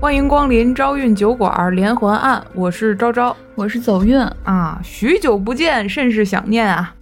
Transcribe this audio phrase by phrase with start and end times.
[0.00, 6.94] 欢迎光临招运酒馆连环案，我是昭昭，我是走运啊，许久不见，甚是想念啊。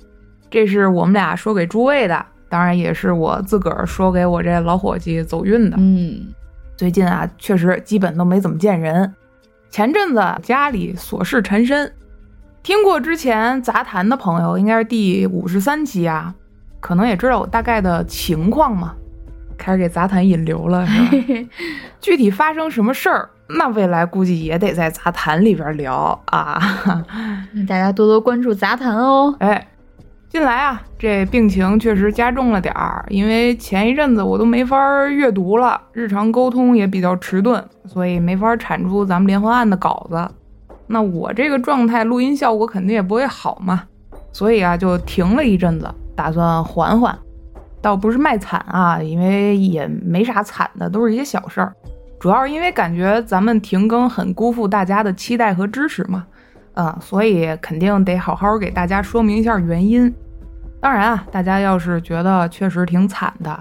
[0.50, 5.76] 这是我们俩说给诸位的，当然也是我自个儿说给我这老伙计走运的。
[5.78, 6.32] 嗯，
[6.74, 9.14] 最近啊，确实基本都没怎么见人。
[9.68, 11.92] 前阵子家里琐事缠身，
[12.62, 16.34] 听过之前杂谈的朋友，应该是第五十三期啊，
[16.80, 18.94] 可能也知道我大概的情况嘛。
[19.56, 21.48] 开始给杂谈引流了，是吧？
[22.00, 23.28] 具体发生什么事儿，
[23.58, 26.60] 那未来估计也得在杂谈里边聊啊。
[27.68, 29.34] 大家多多关注杂谈哦。
[29.40, 29.66] 哎，
[30.28, 40.28] 近来啊，这病情确实加重了点儿，因为前一阵子我都没法阅读了，日常沟通也比较迟钝，所以没法产出咱们连环案的稿子。
[40.88, 43.82] 那我这个状态，录音效果肯定也不会好嘛，
[44.30, 47.18] 所以啊，就停了一阵子，打算缓缓。
[47.86, 51.72] 倒不是卖惨啊，因为也没啥惨的，都是一些小事儿。
[52.18, 56.26] 主要是因为感觉咱们停更很辜负大家的期待和支持嘛，
[56.74, 60.12] 啊，所以肯定得好好给大家说明一下原因。
[60.80, 63.56] 当然啊，大家要是觉得确实挺惨的，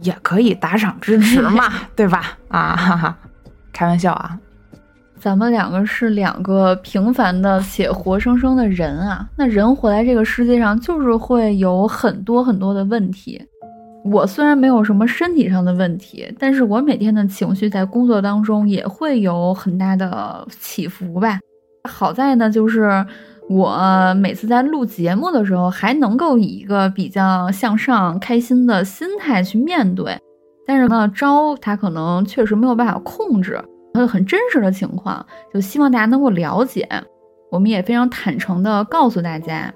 [0.00, 2.38] 也可以打赏支持嘛， 对吧？
[2.48, 3.14] 啊，哈哈，
[3.74, 4.38] 开玩笑啊。
[5.18, 13.38] 咱们两个是两个平凡的且活生生的人啊，那人活在这个世界上，就是会有很多很多的问题。
[14.04, 21.38] 我虽然没有什么身体上的问题，但是我每天的情绪在工作当中也会有很大的起伏吧。
[21.88, 23.04] 好在呢，就是
[23.48, 30.18] 我每次在录节目的时候，还能够以一个比较向上、开心的心态去面对。
[30.66, 33.60] 但是呢，招他可能确实没有办法控制，
[33.94, 36.88] 有很真实的情况，就希望大家能够了解。
[37.50, 39.72] 我们也非常坦诚的告诉大家。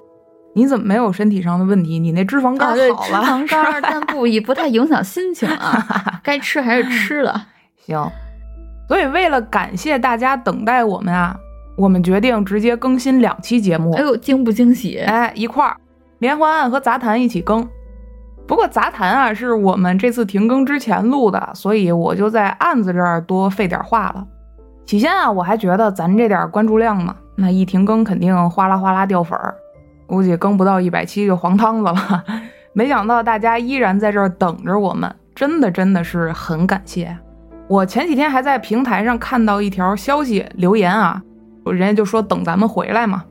[0.55, 1.99] 你怎么没有身体上的问题？
[1.99, 5.85] 你那脂肪肝好了，脂肪肝， 但不也不太影响心情啊。
[6.23, 7.49] 该吃还是吃了。
[7.77, 8.09] 行，
[8.89, 11.37] 所以为了感谢大家等待我们啊，
[11.77, 13.93] 我们决定直接更新两期节目。
[13.95, 14.99] 哎呦，惊不惊喜？
[15.01, 15.77] 哎，一块儿
[16.21, 17.69] 连环案和杂谈一起更。
[18.47, 24.25] 不过杂谈啊是我们这次停更之前录的，所以我就在案子这儿多费点话了。
[24.87, 29.55] 起先啊，我还觉得咱这点关注量嘛，那一停更肯定哗啦哗啦掉粉儿。
[30.07, 32.25] 估计更不到一百七就黄汤子了，
[32.73, 37.17] 没想到大家依然在这儿等着我们，真的真的是很感谢。
[37.67, 41.23] 我前几天还在平台上看到一条消息留言啊，
[41.65, 43.25] 人家就说等咱们回来嘛。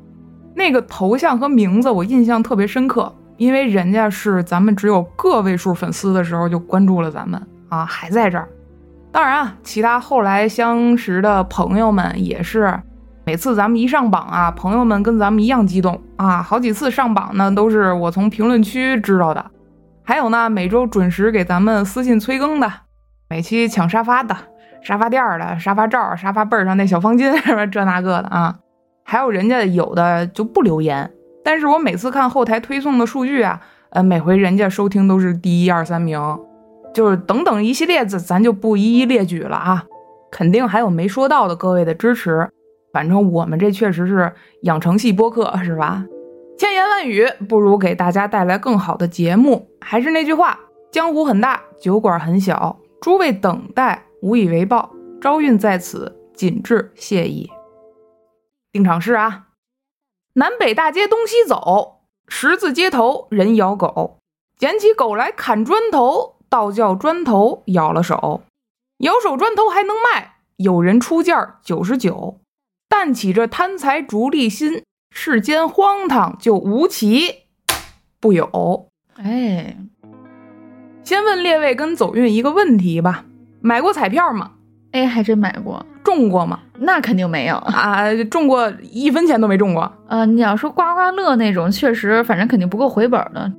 [0.56, 8.50] 那个头像和名字我印象特别深刻，因为人家是咱们只有个位数粉丝的时候就关注了咱们啊，还在这儿。
[9.12, 12.80] 当然啊，其他后来相识的朋友们也是。
[13.26, 16.44] 每次咱们一上榜啊，朋友们跟咱们一样激动啊！
[16.44, 19.46] 好几次上榜呢，都是我从评论区知道的。
[20.04, 22.70] 还有呢，每周准时给咱们私信催更的，
[23.30, 24.36] 每期抢沙发的、
[24.82, 28.56] 沙发垫的、沙发罩、沙发背上那小方巾什么这那个的啊。
[29.06, 31.10] 还有人家有的就不留言，
[31.46, 36.20] 但是我每次看后台推送的数据啊，呃，每回人家收听都是第一二三名，
[36.94, 39.86] 就是等等一系列子，咱就不一一列举了啊。
[40.30, 42.50] 肯定还有没说到的各位的支持。
[42.94, 46.06] 反正我们这确实是养成系播客，是吧？
[46.60, 49.68] 千言万语不如给大家带来更好的节目。
[49.82, 50.60] 还是那句话，
[50.92, 57.50] 江湖很大，酒馆很小，诸位等待无以为报，招运在此，谨致谢意。
[58.72, 59.48] 定场诗啊，
[60.34, 64.20] 南北大街东西走，十字街头人咬狗，
[64.56, 68.44] 捡起狗来砍砖头，倒叫砖头咬了手，
[69.00, 72.38] 咬手砖头还能卖，有人出价九十九。
[72.96, 77.48] 但起这贪财逐利心，世间荒唐就无奇
[78.22, 78.88] 不有。
[79.16, 79.76] 哎，
[81.04, 83.26] 先问列位跟走运一个问题吧：
[83.62, 84.52] 买过彩票吗？
[84.92, 85.84] 哎，还真买过。
[86.04, 86.60] 中过吗？
[86.78, 89.92] 那肯定没有啊，中过一分钱都没中过。
[90.08, 93.52] 呃，你要说刮刮乐那种，确实，反正肯定不够回本的。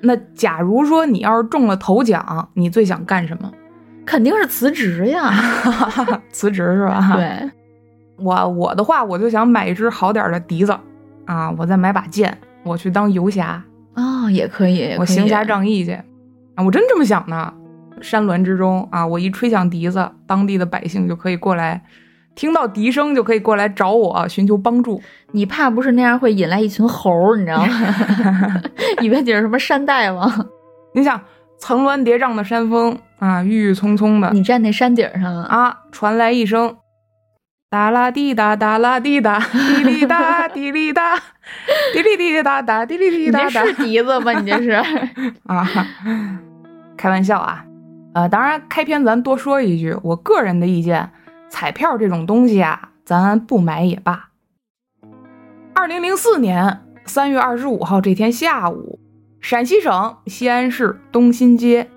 [0.00, 3.50] 那假如说你要是中了头奖，你最想干什么？
[4.06, 5.34] 肯定是辞职呀，
[6.30, 7.16] 辞职是吧？
[7.16, 7.50] 对。
[8.18, 10.76] 我我的话，我就想买一支好点的笛子，
[11.26, 13.62] 啊，我再买把剑，我去当游侠
[13.94, 15.92] 啊，也可以，我行侠仗义去，
[16.54, 17.54] 啊，我真这么想的。
[18.02, 21.82] 山峦之中啊，我一吹响笛子，当地的百姓就可以过来，
[22.34, 25.00] 听到笛声就可以过来找我寻求帮助。
[25.32, 27.68] 你怕不是那样会引来一群猴，你知道吗？
[29.00, 30.30] 以为你是什么山大王？
[30.92, 31.18] 你想，
[31.58, 36.76] 层峦叠嶂的山峰啊，郁郁葱葱的，你站那山顶上啊，传来一声。
[37.76, 41.14] 哒啦滴哒哒啦滴哒，滴哩哒 滴哩哒，
[41.92, 43.62] 滴哩滴哒哒滴哩滴哒哒。
[43.64, 44.32] 你是笛子吧？
[44.32, 44.70] 你这是
[45.44, 45.68] 啊？
[46.96, 47.66] 开玩笑啊！
[48.14, 51.10] 呃，当然开篇咱多说一句，我个人的意见，
[51.50, 54.30] 彩票这种东西啊，咱不买也罢。
[55.74, 58.98] 二零零四年三月二十五号这天下午，
[59.42, 61.90] 陕西省西安市东新街，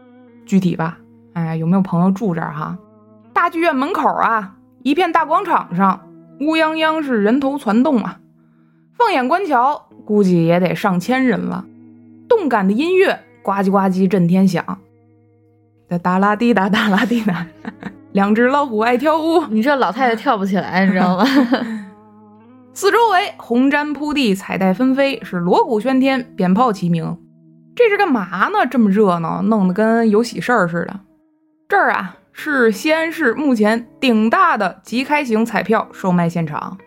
[0.46, 0.98] 具体吧？
[1.36, 2.78] 哎，有没有朋友住这儿哈？
[3.32, 6.08] 大剧院门口啊，一片大广场上，
[6.40, 8.20] 乌泱泱是人头攒动啊。
[8.98, 11.66] 放眼观瞧，估计也得上千人了。
[12.28, 14.64] 动感的音乐呱唧呱唧震天响，
[15.88, 17.46] 哒哒啦滴哒哒啦滴哒，
[18.14, 19.46] 两只老虎爱跳舞。
[19.48, 21.26] 你这老太太跳不起来，你知道吗？
[22.74, 27.18] 四周围红毡铺地，彩带纷飞，是锣鼓喧天，鞭炮齐鸣。
[27.76, 28.66] 这是干嘛呢？
[28.70, 31.00] 这么热闹，弄得跟有喜事儿似的。
[31.68, 36.78] 这儿啊，是西安市目前顶大的即开型彩票售卖现场。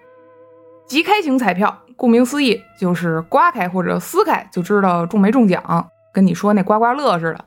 [0.86, 1.80] 即开型彩票。
[1.94, 7.44] 顾名思义，就是刮开或者撕开就知道中没中奖，跟你说那刮刮乐似的。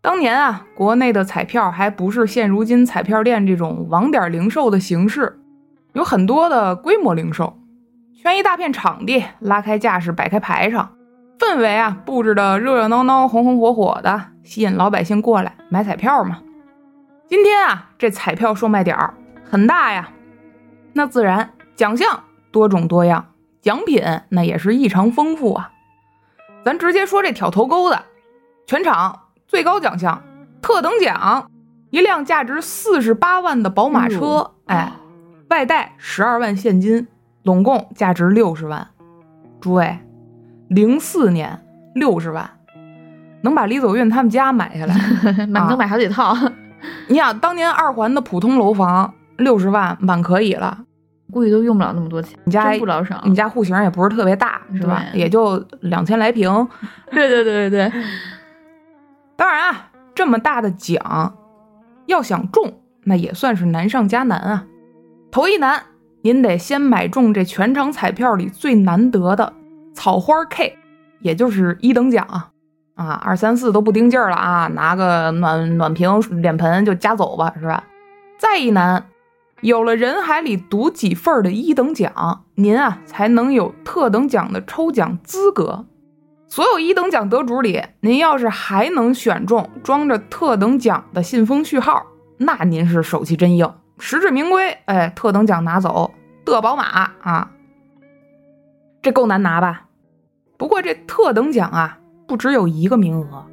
[0.00, 5.38] 当年啊，国内的彩票还不是现如今彩票店这种网点零售的形式，
[5.92, 7.58] 有很多的规模零售，
[8.20, 10.90] 圈一大片场地，拉开架势，摆开排场，
[11.38, 16.40] 氛围啊布置的热热闹闹、红红火火的，吸引老百姓过来买彩票嘛。
[17.34, 20.08] 今天啊，这彩票售卖点儿很大呀，
[20.92, 22.22] 那自然奖项
[22.52, 23.26] 多种多样。
[23.60, 25.72] 奖品那也是异常丰富啊，
[26.64, 28.04] 咱直接说这挑头钩的，
[28.68, 30.22] 全场最高奖项
[30.62, 31.50] 特等奖，
[31.90, 34.92] 一辆价值四十八万的宝马车，哎，
[35.50, 37.08] 外带十二万现金，
[37.42, 38.86] 拢共价值六十万。
[39.60, 39.98] 诸位，
[40.68, 41.66] 零四年
[41.96, 42.48] 六十万，
[43.42, 44.94] 能把李走运他们家买下来，
[45.46, 46.32] 能买好几套。
[47.08, 50.78] 你想当年二环的普通楼房六十万满可以了。
[51.32, 55.02] 估计都用不了那么多钱，你家不老少，你家户型也不是特别大，是吧？
[55.12, 56.68] 也就两千来平。
[57.10, 58.02] 对对对对对。
[59.34, 61.34] 当然啊，这么大的奖，
[62.06, 64.64] 要想中，那也算是难上加难啊。
[65.32, 65.82] 头一难，
[66.22, 69.52] 您得先买中这全场彩票里最难得的
[69.92, 70.78] 草花 K，
[71.20, 72.50] 也就是一等奖啊。
[72.94, 77.84] 啊，二三四都不盯劲儿了啊，拿个暖暖瓶、脸盆就夹走吧，是吧？
[78.38, 79.04] 再一难。
[79.60, 85.86] 有了人海里独几份的一等奖，您啊才能有特等奖的抽奖资格。
[86.46, 92.04] 所有一等奖得主里，您要是还能选中装着特等奖的信封序号，
[92.36, 94.70] 那您是手气真硬，实至名归。
[94.84, 96.12] 哎，特等奖拿走
[96.44, 96.84] 的宝马
[97.22, 97.50] 啊，
[99.02, 99.86] 这够难拿吧？
[100.58, 103.46] 不过这特等奖啊，不只有一个名额，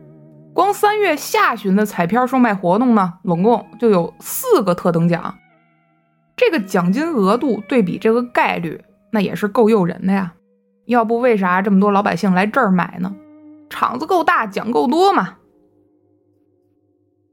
[0.54, 5.36] 光三月下旬的彩票售卖活动呢，总共就有四个特等奖。
[6.38, 10.34] 这个奖金额度对比这个概率，那也是够诱人的呀。
[10.86, 13.14] 要不为啥这么多老百姓来这儿买呢？
[13.70, 15.38] 场子够大，奖够多嘛。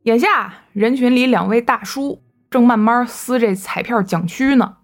[0.02, 4.78] 眼下人群里两位大叔正慢慢撕这彩票奖区呢。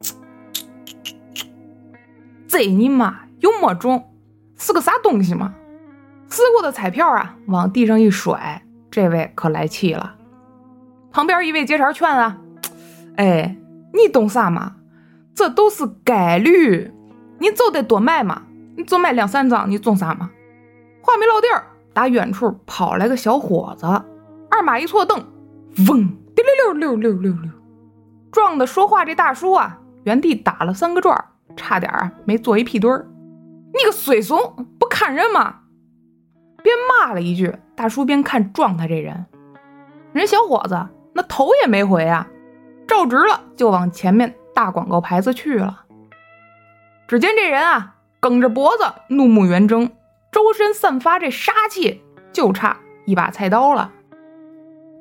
[2.48, 4.12] 这你妈有没中？
[4.58, 5.54] 是个啥东西嘛？
[6.36, 10.16] 撕过的彩票啊，往地上一甩，这位可来气了。
[11.10, 12.36] 旁边一位接茬劝啊。
[13.16, 13.56] 哎，
[13.94, 14.74] 你懂啥嘛？
[15.34, 16.92] 这都是概率，
[17.38, 18.42] 你就得多买嘛。
[18.76, 20.28] 你就买两三张，你中啥嘛？
[21.00, 23.86] 话没落地儿，打远处跑来个小伙子，
[24.50, 25.18] 二马一错蹬，
[25.88, 27.50] 嗡，滴溜溜溜溜溜溜，
[28.30, 31.18] 撞的说话这大叔啊，原地打了三个转，
[31.56, 33.08] 差点没坐一屁墩儿。
[33.72, 34.38] 你个衰怂，
[34.78, 35.60] 不看人吗？
[36.66, 39.24] 边骂了一句，大叔边看撞他这人，
[40.12, 42.28] 人小伙子那头也没回啊。
[42.86, 45.84] 照直了，就往前面大广告牌子去了。
[47.08, 49.90] 只见这人啊，梗着脖子，怒目圆睁，
[50.30, 53.92] 周身散发这杀气，就差一把菜刀了。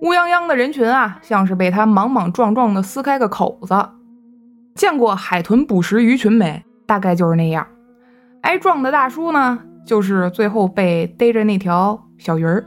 [0.01, 3.75] 乌泱泱的人群啊，像是被他莽莽撞撞的撕开个口子。
[4.75, 6.63] 见过海豚捕食鱼群没？
[6.85, 7.67] 大概就是那样。
[8.41, 12.65] 挨撞的大叔呢，就是最后被逮着那条小鱼儿。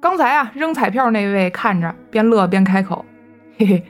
[0.00, 3.04] 刚才啊，扔彩票那位看着，边乐边开口。
[3.58, 3.84] 嘿嘿，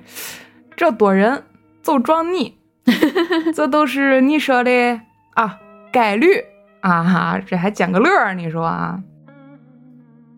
[0.75, 1.45] 这躲人
[1.83, 2.59] 就撞你，
[3.55, 5.01] 这都是你说的
[5.35, 5.59] 啊
[5.93, 6.43] 概率
[6.81, 9.03] 啊哈，这还捡个乐你说啊？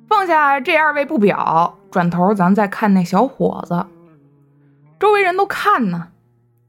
[0.08, 3.86] 放下这二位不表，转头咱再看那小伙子，
[4.98, 6.08] 周围人都看呢。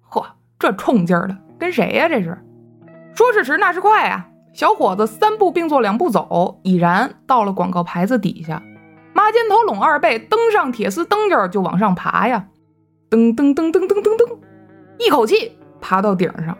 [0.07, 0.23] 嚯，
[0.59, 2.07] 这冲劲儿的，跟谁呀？
[2.07, 2.37] 这是？
[3.15, 4.27] 说时迟，那时快啊！
[4.53, 8.61] 小伙子三步并作两步走，已然到了广告牌子底下，
[9.13, 12.47] 妈肩头拢二背，登上铁丝蹬着就往上爬呀。
[13.09, 14.37] 噔噔噔噔噔噔噔，
[14.97, 16.57] 一口气爬到顶上，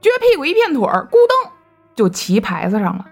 [0.00, 1.50] 撅屁股一片腿儿，咕噔
[1.94, 3.06] 就骑牌子上了。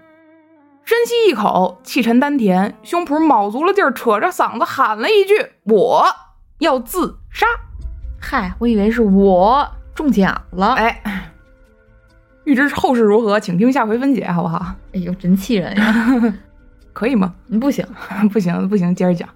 [0.83, 5.35] 深吸一口，气沉丹田，胸脯卯足了劲儿，扯着嗓子喊了一句
[5.65, 6.03] ：“我
[6.57, 7.45] 要自杀。”
[8.19, 10.73] 嗨，我以为是我中奖了。
[10.73, 11.31] 哎，
[12.49, 14.73] 预知后事如何，请听下回分解，好不好？
[14.93, 16.33] 哎呦，真气人呀！
[16.93, 17.31] 可以吗？
[17.61, 17.85] 不行，
[18.33, 19.29] 不行，不行，接着讲。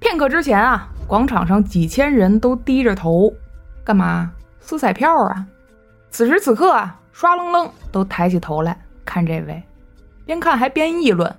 [0.00, 3.32] 片刻之前啊，广场上几千人都低着头，
[3.84, 4.32] 干嘛？
[4.58, 5.46] 撕彩票啊！
[6.10, 9.62] 此时此刻啊，刷楞楞都抬起头来看这位，
[10.26, 11.32] 边看还边议论，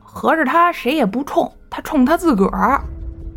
[0.00, 2.78] 合着他谁也不冲，他冲他自个儿。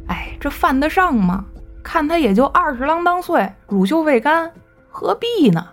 [0.08, 1.46] 哎，这犯得上吗？
[1.82, 4.52] 看他也就二十郎当岁，乳臭未干，
[4.90, 5.66] 何必呢？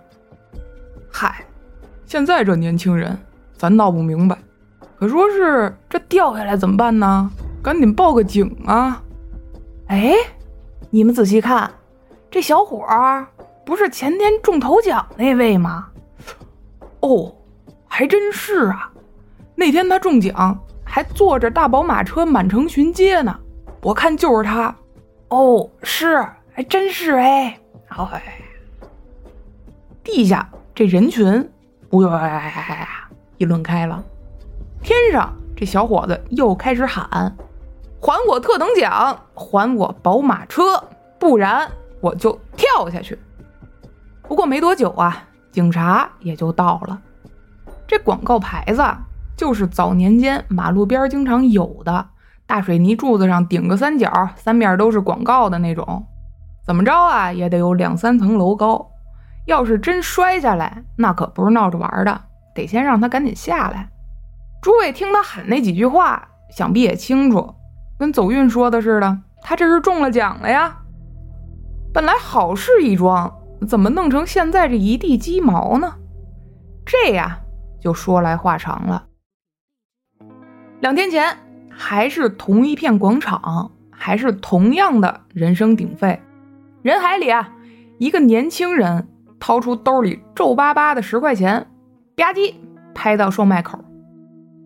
[1.16, 1.44] 嗨，
[2.06, 3.16] 现在这年轻人，
[3.56, 4.36] 咱闹不明白。
[4.98, 7.30] 可说是这掉下来怎么办呢？
[7.62, 9.00] 赶紧报个警啊！
[9.86, 10.12] 哎，
[10.90, 11.70] 你们仔细看，
[12.28, 13.24] 这小伙儿
[13.64, 15.86] 不是前天中头奖那位吗？
[16.98, 17.32] 哦，
[17.86, 18.90] 还真是啊！
[19.54, 23.38] 那天他中奖，还坐着大宝马车满城巡街呢。
[23.82, 24.74] 我看就是他。
[25.28, 27.56] 哦，是，还真是哎。
[27.88, 28.40] 哎，
[30.02, 31.48] 地下这人群，
[31.90, 32.42] 哇，
[33.38, 34.02] 议论开了。
[34.82, 37.36] 天上这小伙子又开始喊
[38.02, 40.82] ：“还我特等奖，还我宝马车，
[41.16, 43.16] 不然我就跳下去。”
[44.26, 47.00] 不过没多久啊，警察也就到了。
[47.86, 48.82] 这广告牌子
[49.36, 52.08] 就是早年间马路边经常有的，
[52.48, 56.04] 大水泥柱子上顶个三角，三面都是广告的那种。
[56.66, 58.90] 怎么着啊，也得有两三层楼高。
[59.46, 62.20] 要是真摔下来，那可不是闹着玩的，
[62.54, 63.90] 得先让他赶紧下来。
[64.62, 67.54] 诸位听他喊那几句话，想必也清楚，
[67.98, 70.78] 跟走运说的似的，他这是中了奖了呀。
[71.92, 73.32] 本来好事一桩，
[73.68, 75.94] 怎么弄成现在这一地鸡毛呢？
[76.86, 77.40] 这呀，
[77.80, 79.06] 就说来话长了。
[80.80, 81.36] 两天前，
[81.70, 86.20] 还是同一片广场，还是同样的人声鼎沸，
[86.82, 87.52] 人海里啊，
[87.98, 89.08] 一个年轻人
[89.44, 91.70] 掏出兜里皱巴巴的十块钱，
[92.16, 92.54] 吧唧
[92.94, 93.78] 拍到售卖口。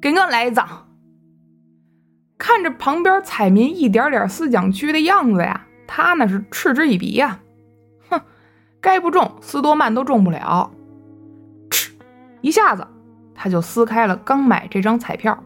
[0.00, 0.86] 给我来一张。
[2.38, 7.40] 看着旁边彩民一点点撕奖区的样子呀，他那是嗤之以鼻呀。
[8.08, 8.20] 哼，
[8.80, 10.70] 该不中斯多曼都中不了。
[11.68, 11.90] 嗤，
[12.40, 12.86] 一下子
[13.34, 15.42] 他就撕开了刚买这张彩票，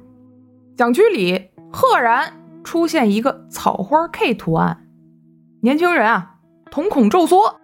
[0.76, 2.30] 奖区里赫然
[2.62, 4.86] 出现一个草花 K 图案。
[5.62, 6.34] 年轻人啊，
[6.70, 7.58] 瞳孔骤缩。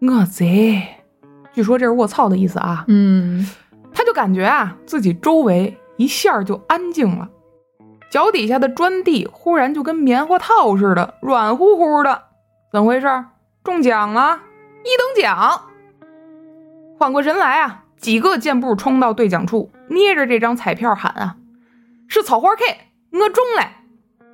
[0.00, 0.82] 我贼，
[1.54, 2.84] 据说这是卧槽的意思啊。
[2.88, 3.48] 嗯，
[3.94, 5.78] 他就感觉啊，自己周围。
[5.96, 7.28] 一下就安静了，
[8.10, 12.22] 脚底下的砖地忽然就跟棉花套似的软乎乎的，
[12.72, 13.06] 怎么回事？
[13.62, 14.40] 中奖了，
[14.82, 15.60] 一等奖！
[16.98, 21.36] 缓过神来啊，几个箭步冲到兑奖处，捏着这张彩票喊啊
[22.10, 22.64] ：“是草花 K，
[23.12, 24.26] 我中了！”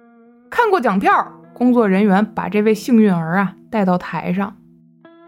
[0.49, 4.57] 看过奖票，工作人员把这位幸运儿啊带到台上，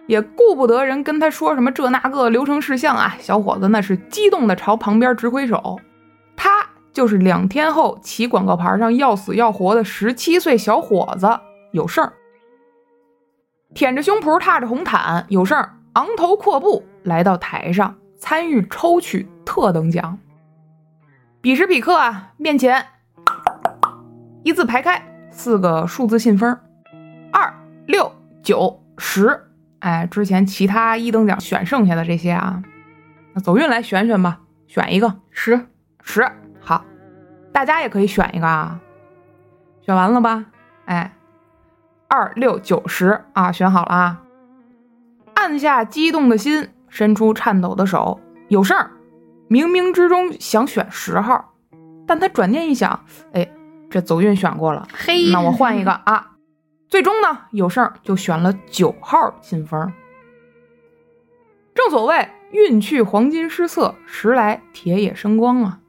[0.07, 5.79] 也顾不得人跟他说什么这那个流程事项啊，小伙子那是激动的朝旁边直挥手。
[6.37, 11.29] 他就是两天后骑广告牌上要死要活的十七岁小伙子
[11.71, 12.11] 有胜，
[13.75, 20.19] 舔着胸脯踏着红毯有胜，昂头阔步来到台上参与抽取特等奖。
[21.41, 22.85] 彼时彼刻啊，面前
[24.43, 26.59] 一字排开四个数字信封，
[27.33, 27.55] 二
[27.87, 29.49] 六九十。
[29.83, 32.63] 哎，之前其他一等奖选剩下的这些啊，
[33.35, 35.67] 那走运来选选吧，选一个十。
[36.05, 36.25] 十
[36.61, 36.85] 好，
[37.53, 38.81] 大家也可以选一个啊。
[39.85, 40.47] 选完了吧？
[40.85, 41.13] 哎，
[42.09, 44.23] 二六九十啊，选好了啊。
[45.35, 48.93] 按下激动的心，伸出颤抖的手，有事儿。
[49.51, 51.55] 冥冥之中想选十号，
[52.07, 53.49] 但他转念一想，哎，
[53.91, 56.29] 这走运选过了，嘿，那我换一个 啊。
[56.93, 59.91] 最终呢，有事儿就选了九号信封。
[61.75, 65.81] 正所谓运去黄金失色，时来铁也生光啊。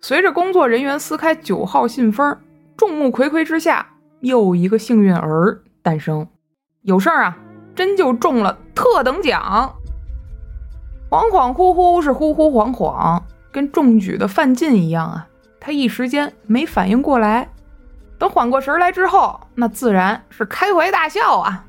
[0.00, 2.34] 随着工作人员撕开九号信封，
[2.78, 3.86] 众目睽睽之下，
[4.20, 6.26] 又一个幸运儿诞生。
[6.80, 7.36] 有事儿啊，
[7.74, 9.76] 真就中了特等奖。
[11.10, 15.28] 恍恍惚惚是惚惚恍恍，跟中举的范进一样啊。
[15.60, 17.50] 他一时间没反应过来，
[18.18, 21.64] 等缓过神来之后，那自然是开怀大笑啊。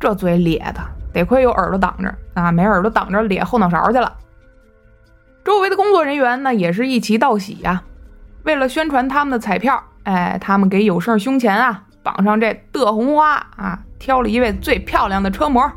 [0.00, 0.80] 这嘴咧的，
[1.12, 4.16] 得亏有耳朵挡着啊，没耳朵挡着咧后脑勺去了。
[5.44, 7.82] 周围的工作人员呢，也是一齐道喜呀。
[8.42, 15.70] 为了宣传他们的彩票，哎，他们给有胜胸前啊绑上这的红花啊，挑了一位最漂亮的车模，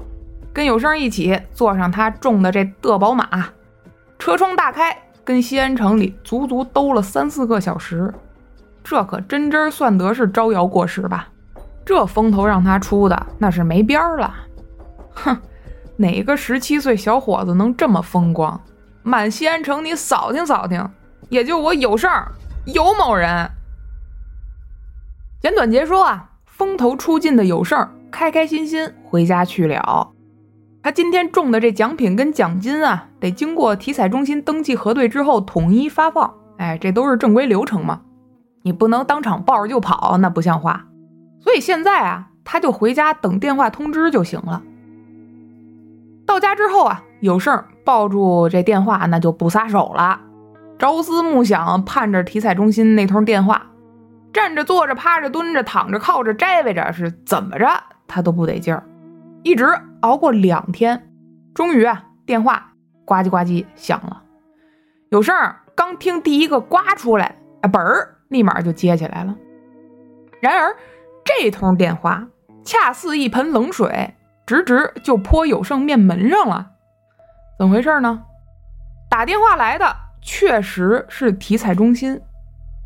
[0.54, 3.28] 跟有胜一起坐上他中的这的宝马，
[4.20, 8.14] 车窗大开，跟西安城里足足兜了三四个小时，
[8.84, 11.28] 这可真真算得是招摇过市吧？
[11.86, 14.34] 这风头让他出的那是没边儿了。
[15.14, 15.38] 哼，
[15.98, 18.60] 哪个十七岁小伙子能这么风光？
[19.04, 20.88] 满西安城你扫听扫听，
[21.30, 22.10] 也就我有胜
[22.66, 23.50] 有某人。
[25.42, 30.12] 简短截说啊，风头出尽的有胜开开心心回家去了。
[30.84, 36.32] 他今天中的这奖品跟奖金啊，得经过体彩中心登记核对之后统一发放。
[36.58, 38.02] 哎，这都是正规流程嘛，
[38.64, 40.88] 你不能当场抱着就跑，那不像话。
[41.40, 44.62] 所以现在啊，他就回家等电话通知就行了。
[46.26, 50.22] 到家之后啊，有胜抱住这电话，那就不撒手了，
[50.78, 53.64] 朝思暮想，盼着体彩中心那通电话，
[54.32, 57.68] 站着、坐着、趴着、蹲着、躺着、靠着、摘围着，是怎么着
[58.08, 58.84] 他都不得劲儿，
[59.44, 59.66] 一直
[60.02, 61.12] 熬过两天，
[61.54, 64.22] 终于啊，电话呱唧呱唧响了。
[65.10, 65.36] 有胜
[65.76, 69.36] 刚听第一个呱出来，啊，本儿立马就接起来了。
[70.42, 70.76] 然而。
[71.24, 72.28] 这通电话
[72.66, 76.72] 恰似一盆冷水，直直就泼有胜面门上了。
[77.60, 78.24] 怎么回事呢？
[79.08, 82.20] 打电话来的确实是体彩中心，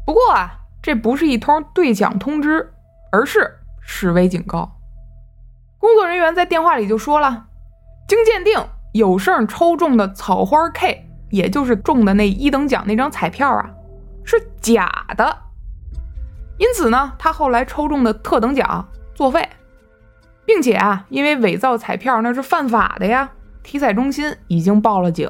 [0.05, 2.73] 不过啊，这不是一通兑奖通知，
[3.09, 4.69] 而是示威警告。
[5.79, 7.47] 工作人员在电话里就说了
[8.05, 8.61] ：“经鉴定，
[8.91, 13.71] 有胜抽中的草花 K，也就是中的那一等奖那张彩票啊，
[14.25, 15.37] 是假的。”
[16.57, 19.49] 因此呢，他后来抽中的特等奖作废，
[20.45, 23.29] 并且啊，因为伪造彩票那是犯法的呀，
[23.61, 25.29] 体彩中心已经报了警。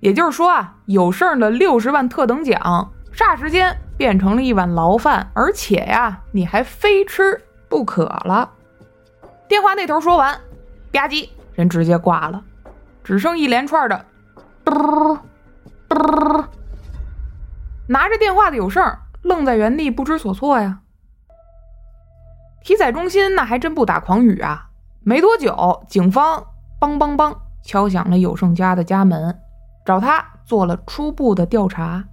[0.00, 8.48] 也就是说啊，有胜的六十万特等奖，霎时间变成了一碗牢饭，而且呀，你还非吃不可了。
[9.48, 10.40] 电话那头说完，
[10.92, 12.40] 吧唧，人直接挂了，
[13.02, 14.04] 只剩一连串的
[14.64, 15.18] 嘟
[15.88, 16.44] 嘟，
[17.88, 18.82] 拿着电话的有胜。
[19.22, 20.80] 愣在原地不知所措呀！
[22.62, 24.70] 体彩中心那还真不打诳语啊！
[25.02, 26.46] 没多久，警方
[26.80, 29.36] 梆梆梆敲响了有胜家的家门，
[29.84, 32.04] 找他做了初步的调查。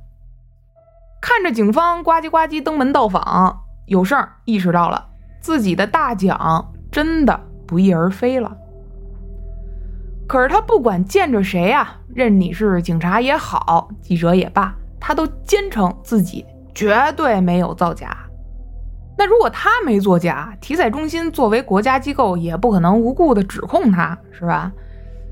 [1.22, 5.08] 看着警方呱唧呱唧登门到访，有胜意识到了
[5.40, 8.58] 自己的大奖真的不翼而飞了。
[10.28, 14.76] 可是他不管见着谁啊，任你是警察也好，记者也罢，
[15.08, 16.44] 他都坚称自己。
[16.74, 18.18] 绝对没有造假。
[19.18, 24.70] 那如果他没作假，体彩中心作为国家机构也不可能无故的指控他，是吧？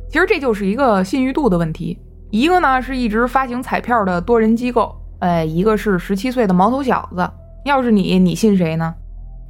[0.10, 2.00] 其实这就是一个信誉度的问题。
[2.30, 7.30] 一个呢是一直发行彩票的多人机构，哎，一个是十七岁的毛头小子。
[7.66, 8.94] 要是你，你信谁呢？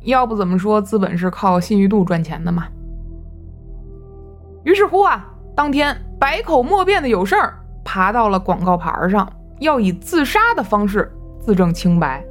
[0.05, 2.65] 要不怎么说资本是靠信誉度赚钱的嘛？
[4.63, 7.53] 于是乎啊，当天百口莫辩的有事儿
[7.85, 11.11] 爬到了广告牌上，要以自杀的方式。
[11.39, 12.23] 自证清白。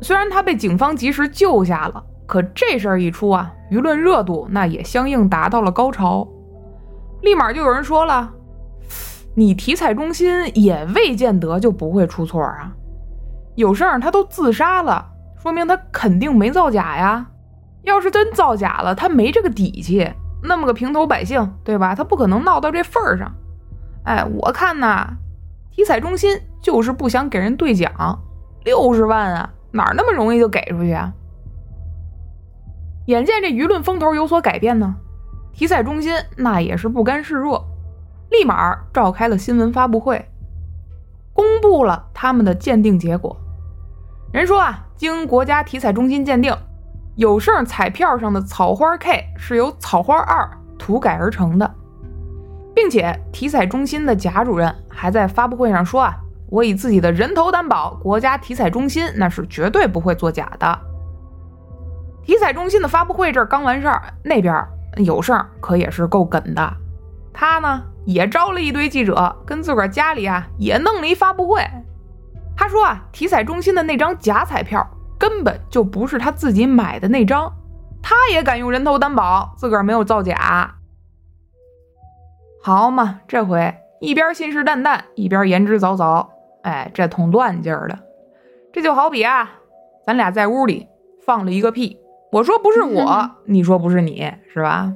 [0.00, 6.26] 虽然他被警方及时救下了，可这事儿一出啊，舆论热度那也相应达到了高潮。
[7.20, 8.32] 立马就有人说了
[9.36, 12.72] ：“你体彩中心也未见得就不会出错啊！
[13.54, 15.06] 有事儿他都自杀了，
[15.42, 17.26] 说明他肯定没造假呀。
[17.82, 20.10] 要是真造假了，他没这个底气，
[20.42, 21.94] 那么个平头百姓，对吧？
[21.94, 23.30] 他不可能闹到这份儿上。
[24.04, 25.16] 哎，我看呐。”
[25.74, 27.92] 体彩中心就是不想给人兑奖，
[28.64, 31.12] 六十万啊，哪那么容易就给出去啊？
[33.06, 34.94] 眼见这舆论风头有所改变呢，
[35.52, 37.66] 体彩中心那也是不甘示弱，
[38.30, 40.30] 立马召开了新闻发布会，
[41.32, 43.36] 公布了他们的鉴定结果。
[44.32, 46.56] 人说啊，经国家体彩中心鉴定，
[47.16, 51.74] 有胜彩票上的草花 K 是由草花二涂改而成的。
[52.74, 56.14] 并且体彩中心的贾主任还在发布会上说啊，
[56.48, 60.78] 我以自己的人头担保，国家体彩中心那是绝对不会作假的。
[62.22, 66.72] 体彩中心的发布会这儿刚完事儿，那边有事儿可也是够梗的，
[67.32, 71.62] 他呢也招了一堆记者，跟自个儿家里啊也弄了一发布会。
[72.56, 74.86] 他说啊，体彩中心的那张假彩票
[75.18, 77.52] 根本就不是他自己买的那张，
[78.02, 80.74] 他也敢用人头担保，自个儿没有造假。
[82.66, 86.26] 好嘛，这回一边信誓旦旦，一边言之凿凿，
[86.62, 87.98] 哎，这通乱劲儿的。
[88.72, 89.60] 这就好比啊，
[90.06, 90.88] 咱俩在屋里
[91.26, 91.98] 放了一个屁，
[92.32, 94.94] 我说不是我，你说不是你，是吧？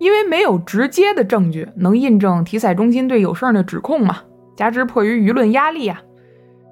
[0.00, 4.24] 因为没有直接的证据能印证体彩中心对有胜的指控嘛，
[4.56, 6.02] 加之迫于舆论压力啊，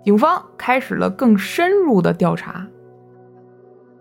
[0.02, 2.66] 警方开始了更深入的调查。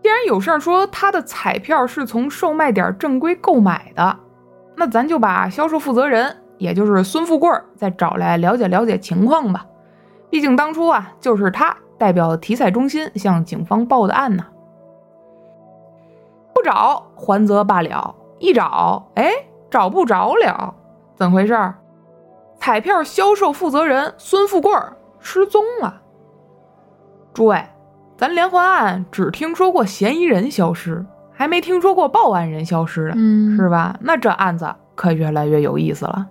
[0.01, 4.21] 既然有胜说他的彩票是从售卖点正规购买的。
[4.75, 9.65] 那咱就把销售负责人，也就是孙富贵，再找来了解了解情况吧。
[10.29, 14.45] 毕竟当初啊，就是他代表体彩中心向警方报的案呢。
[16.63, 19.29] 找，还则罢了；一找，哎，
[19.69, 20.73] 找不着了，
[21.13, 21.73] 怎么回事？
[22.57, 24.71] 彩票销售负责人孙富贵
[25.19, 26.01] 失踪了。
[27.33, 27.61] 诸位，
[28.15, 31.05] 咱连环案只听说过嫌疑人消失，
[31.43, 33.97] 还没听说过报案人消失的，嗯，是吧？
[33.99, 36.25] 那这案子可越来越有意思了。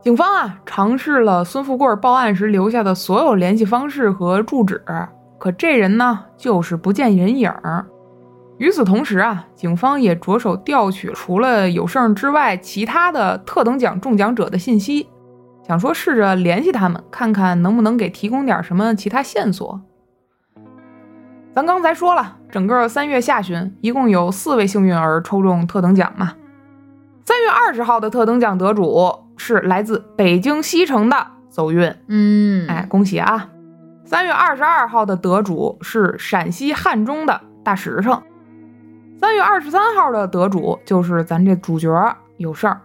[0.00, 4.82] 警方啊，尝试了孙富贵报案时留下的所有联系方式和住址，
[5.36, 7.84] 可这人呢，就是不见人影儿。
[8.56, 15.10] 与此同时啊，警方也着手调取除了有胜之外其他的特等奖中奖者的信息，
[15.62, 19.78] 想说试着联系他们，看看能不能给提供点什么其他线索。
[21.58, 26.34] 咱刚才说了，整个三月下旬，一共有四位幸运儿抽中特等奖嘛。
[27.24, 31.16] 三月二十号的特等奖得主是来自北京西城的
[31.48, 33.48] 走运，嗯，哎，恭喜啊！
[34.04, 38.22] 三月二十二号的得主是陕西汉中的大实诚，
[39.18, 42.80] 三月二十三号的得主就是咱这主角有事儿。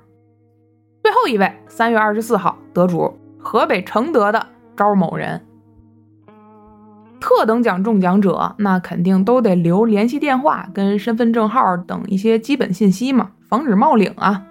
[1.03, 4.43] 最后一位，三月二十四号得主河北承德的
[4.75, 5.39] 招某人。
[7.23, 14.43] 特等奖中奖者，那肯定都得留联系电话跟身份证号等一些基本信息嘛，防止冒领啊。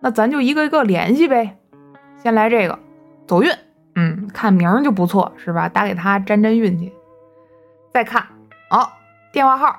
[0.00, 1.58] 那咱就一个一个联系呗。
[2.16, 2.78] 先来这个
[3.26, 3.52] 走运，
[3.94, 5.68] 嗯，看名儿就不错，是吧？
[5.68, 6.90] 打给他沾沾运气。
[7.92, 8.22] 再看，
[8.70, 8.88] 哦，
[9.30, 9.76] 电话号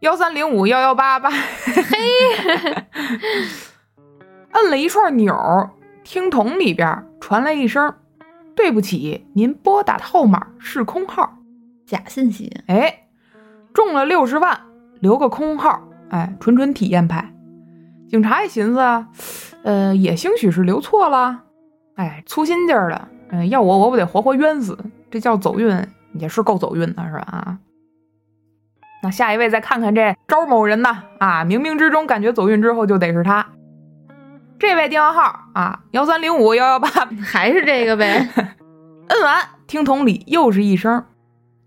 [0.00, 1.96] 幺三零五幺幺八八，嘿，
[4.52, 5.70] 摁了一串钮儿，
[6.04, 7.94] 听筒里边传来一声
[8.54, 11.32] ：“对不起，您拨打的号码是空号。”
[11.86, 13.06] 假信息，哎，
[13.72, 14.60] 中了六十万，
[15.00, 17.32] 留个空号，哎，纯纯体验派。
[18.08, 19.08] 警察一寻思啊，
[19.62, 21.44] 呃，也兴许是留错了，
[21.94, 24.76] 哎，粗心劲儿的，嗯、要我我不得活活冤死，
[25.10, 27.20] 这叫走运，也是够走运的，是吧？
[27.20, 27.58] 啊，
[29.02, 33.46] 那下一位再看看这招某人呢，啊，冥冥之中感觉走运之后就得是他。
[34.58, 36.88] 这位电话号啊，幺三零五幺幺八，
[37.22, 38.28] 还是这个呗。
[39.08, 41.04] 摁完，听筒里又是一声。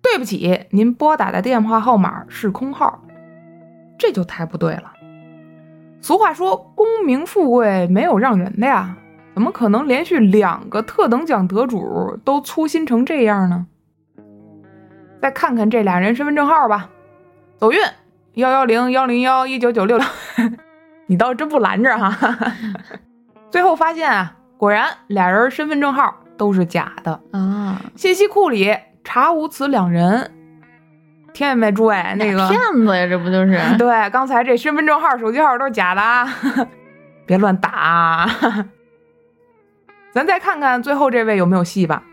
[0.02, 3.02] 对不起，您拨打的电话号码是空号，
[3.98, 4.94] 这就太不对了。
[6.02, 8.96] 俗话说，功名富贵没有让人的呀，
[9.34, 13.68] 怎么可能连续两个特等奖得主都粗心成这样呢？
[15.22, 16.90] 再看看这俩人身份证号吧，
[17.58, 17.80] 走运
[18.36, 20.08] 幺幺零幺零幺一九九六六，
[21.08, 22.54] 你倒真不拦着哈。
[23.52, 28.74] 最后发现啊，果然俩人身份证号都是假的啊，信息库里。
[29.12, 30.32] 查无此两人，
[31.34, 31.96] 听见没，诸位？
[32.16, 33.60] 那个骗子呀，这不就是？
[33.76, 36.30] 对，刚才这身份证号、手机号都是假的，啊，
[37.26, 37.70] 别乱打。
[37.70, 38.30] 啊
[40.14, 42.04] 咱再看看最后这位有没有戏吧。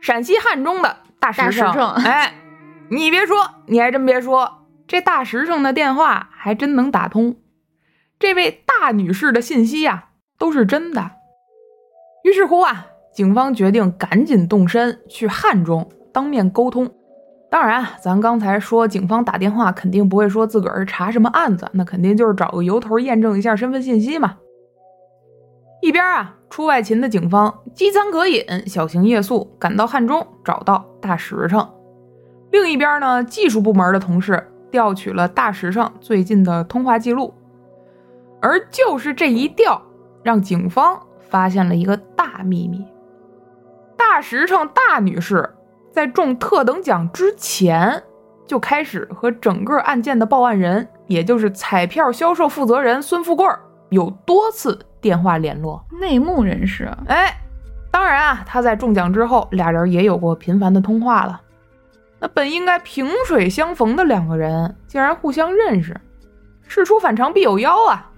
[0.00, 2.34] 陕西汉中的大实诚，哎，
[2.88, 7.36] 你别说，你还真别说，这大实诚的电话还真能打通。
[8.18, 10.04] 这位大女士的信息呀、啊，
[10.40, 11.12] 都是真的。
[12.24, 12.86] 于是乎啊。
[13.14, 16.90] 警方决定赶紧动身去汉中当面沟通。
[17.48, 24.36] 当然，咱刚才说警方打电话肯定不会说自个儿查什么案子，那肯定就是找个由头验证一下身份信息嘛。
[25.80, 31.60] 一边啊，出外勤的警方饥餐渴饮，小行夜宿，赶到汉中找到大实诚；
[32.50, 37.32] 另一边呢，技术部门的同事调取了大实诚最近的通话记录，
[38.40, 39.80] 而就是这一调，
[40.24, 42.84] 让警方发现了一个大秘密。
[44.06, 45.48] 大实诚大女士
[45.90, 48.02] 在中特等奖之前，
[48.46, 53.48] 就开始和整个案件的报案人，也就是彩票销售负责人孙富贵
[53.88, 55.82] 有多次电话联络。
[56.00, 57.34] 内幕人士，哎，
[57.90, 61.40] 当然啊，他在中奖之后，俩人也有过频繁的通话了。
[62.20, 65.98] 那本应该萍水相逢的两个人，竟然互相认识，
[66.68, 68.10] 事出反常必有妖啊！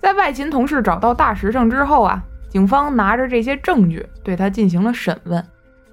[0.00, 2.24] 在外勤同事找到大实诚之后啊。
[2.52, 5.42] 警方拿着这些证据对他进行了审问，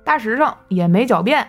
[0.04, 1.48] 大实诚也没狡辩，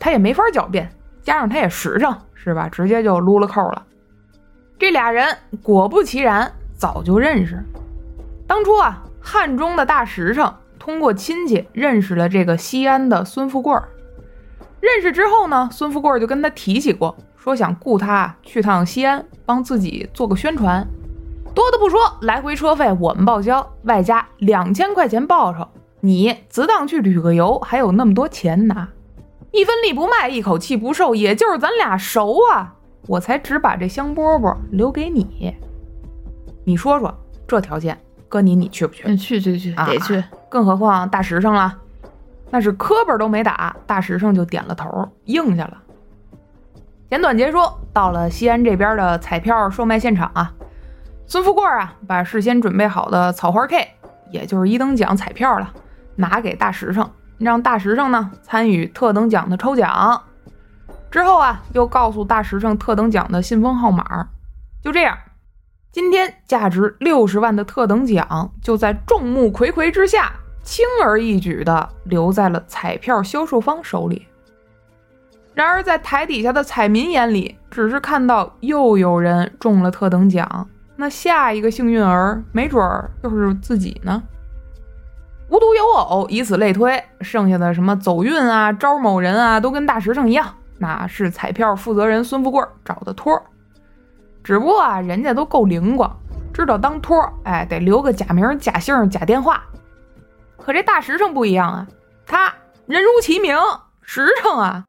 [0.00, 0.90] 他也没法狡辩，
[1.20, 2.66] 加上他也实诚，是吧？
[2.66, 3.84] 直接就撸了扣了。
[4.78, 7.62] 这俩人果不其然早就认识。
[8.46, 13.86] 当初啊，汉中的大实诚通过亲戚认识了这个西安的孙富贵儿。
[14.80, 20.88] 认识之后呢，孙富贵儿就跟他提起过，说想雇他去趟西安，帮自己做个宣传。
[21.56, 25.66] 多的不说，来回车费我们报销，外加两千块钱报酬。
[26.00, 28.86] 你只当去旅个游，还有那么多钱拿，
[29.52, 32.74] 一分利不卖，一口气不受，也就是咱俩熟啊，
[33.06, 35.56] 我才只把这香饽饽留给你。
[36.66, 37.14] 你说说，
[37.48, 39.16] 这条件，哥你你去不去？
[39.16, 40.16] 去去去，得去。
[40.16, 41.74] 啊、更何况大实诚了，
[42.50, 45.78] 那是磕巴都没打，大实诚就点了头，应下了。
[47.08, 50.52] 简短结说，到了西安这边的彩票售卖现场啊，
[51.26, 53.88] 孙富贵啊把事先准备好的草花 K，
[54.30, 55.72] 也就是一等奖彩票了，
[56.14, 60.22] 拿给大实诚，让大实诚呢参与特等奖的抽奖。
[61.10, 64.28] 之后啊，又告诉大实诚特等奖的信封号码。
[64.82, 65.18] 就这样，
[65.90, 74.26] 今天价值六十万的特等奖就在众目睽睽之下，轻而易举地留在了彩票销售方手里。
[75.54, 84.22] 然而，在台底下的彩民眼里，只是看到又有人中了特等奖，那下一个幸运儿，没准儿就是自己呢。
[85.48, 90.54] 无独有偶，以此类推，剩下的什么走运啊、招某人啊，都跟大实诚一样。
[90.78, 93.40] 那是彩票负责人孙富贵找的托，
[94.42, 96.14] 只不过啊，人家都够灵光，
[96.52, 99.62] 知道当托，哎，得留个假名、假姓、假电话。
[100.56, 101.86] 可这大实诚不一样啊，
[102.26, 102.52] 他
[102.86, 103.56] 人如其名，
[104.02, 104.84] 实诚啊，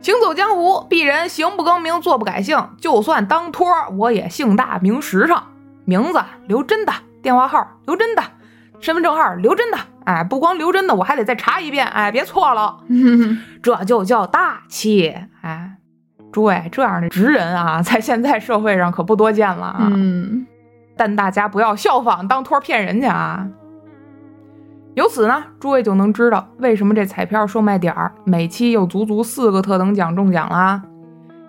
[0.00, 3.66] 行走江湖，鄙人行不更名，坐不改姓，就算当托，
[3.98, 5.42] 我也姓大名实诚，
[5.84, 8.22] 名字留真的，电话号留真的，
[8.80, 9.78] 身份证号留真的。
[10.06, 11.86] 哎，不光留真的，我还得再查一遍。
[11.86, 12.78] 哎，别错了，
[13.62, 15.14] 这就叫大气。
[15.42, 15.76] 哎，
[16.32, 19.88] 诸位，这样的直人啊，在现在社会上可不多见了啊。
[19.92, 20.46] 嗯，
[20.96, 23.46] 但大家不要效仿，当托骗人家啊。
[24.94, 30.82] 由此呢，诸位就能知道为什么这彩票售卖点儿每期有足足四个特等奖中奖啦。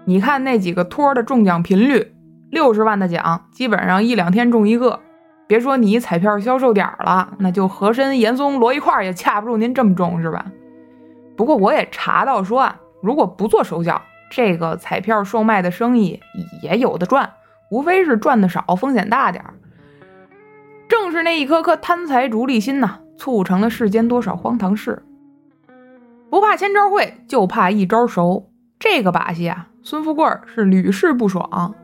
[0.05, 2.13] 你看那几个托的中奖频率，
[2.49, 4.99] 六十万的奖，基本上一两天中一个。
[5.47, 10.45] 别说你彩票销售点了，那就和珅、严嵩摞一块儿也掐不住您这么重，是吧？
[11.35, 16.21] 不过我也查到说啊，如果不做手脚，这个彩票售卖的生意
[16.61, 17.29] 也有的赚，
[17.69, 19.53] 无非是赚的少，风险大点儿。
[20.87, 24.99] 正是那一颗颗贪财逐利心呐，促成了世间多少荒唐事。
[26.31, 28.49] 不怕千招会，就怕一招熟。
[28.79, 31.75] 这个把戏啊，孙富贵是屡试不爽。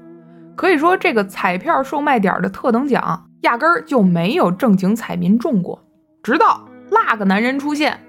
[0.55, 3.23] 可以说，这个彩票售卖点的特等奖。
[3.41, 5.79] 压根儿就没有正经彩民中过，
[6.23, 7.99] 直到那个男人出现，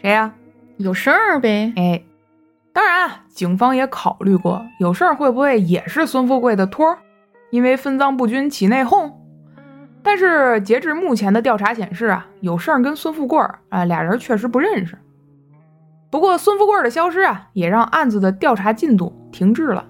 [0.00, 0.32] 谁呀？
[0.78, 1.70] 有事儿呗。
[1.76, 2.02] 哎，
[2.72, 6.98] 当然，警方也考虑过，有事儿会不会也是孙富贵的托儿？
[7.50, 9.12] 因为分赃不均起内讧。
[10.02, 14.96] 但是截至目前的调查显示啊，有事儿跟孙富贵儿啊俩人确实不认识。
[16.10, 19.84] 不过孙富贵儿的消失啊，也让案子的调查进度停滞了。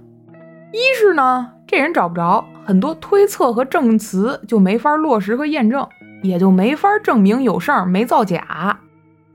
[0.73, 2.44] 一是呢，这人找不着。
[2.64, 5.88] 很多推测和证词就没法落实和验证，
[6.23, 8.77] 也就没法证明有事儿没造假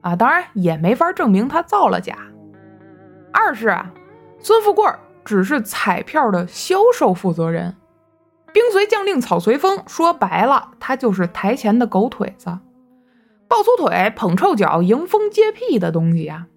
[0.02, 2.16] 啊，当然也没法证明他造了假。
[3.32, 3.92] 二是啊，
[4.40, 7.74] 孙富贵儿只是彩票的销售负责人，
[8.54, 12.60] 兵随将令草随风，说白了，他就是台前的狗腿子，
[13.48, 16.48] 抱粗腿捧臭脚迎风接屁的东西啊。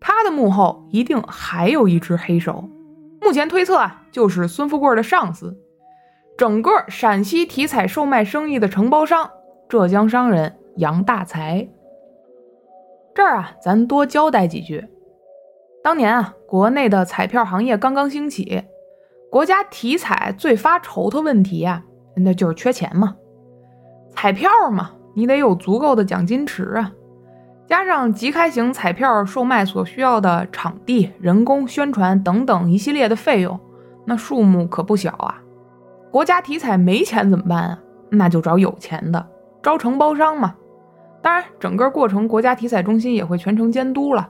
[0.00, 2.68] 他的幕后一定还有一只黑手，
[3.20, 5.56] 目前推测啊，就是孙富贵的上司。
[6.36, 9.30] 整个陕西体彩售卖生意的承包商，
[9.68, 11.68] 浙江商人杨大才。
[13.14, 14.86] 这儿啊，咱多交代几句。
[15.82, 18.64] 当年啊，国内的彩票行业刚刚兴起，
[19.30, 21.82] 国家体彩最发愁的问题啊，
[22.16, 23.14] 那就是缺钱嘛。
[24.10, 26.92] 彩票嘛，你得有足够的奖金池啊，
[27.66, 33.58] 加上即开型彩票售卖所需要的场地、人工、宣传等等一系列的费用，
[34.04, 35.40] 那数目可不小啊。
[36.10, 37.78] 国家体彩没钱怎么办啊？
[38.10, 39.24] 那就找有钱的，
[39.62, 40.56] 招承包商嘛。
[41.22, 44.28] 当然，整个过程国家体彩中心也会全程监督了。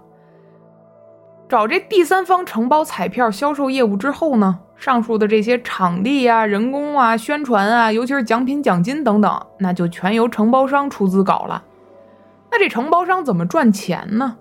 [1.49, 11.63] 找这第三方承包彩票销售业务之后呢，上述的这些场地呀、人工啊、宣传啊，尤其是奖品、奖金等等，那就全由承包商出资搞了。
[12.51, 14.37] 那这承包商怎么赚钱呢？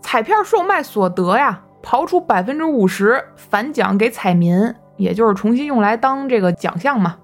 [0.00, 4.72] 彩票售卖所得呀，刨出百分之五十返奖给彩民。
[4.96, 7.16] 也就是重新用来当这个奖项嘛，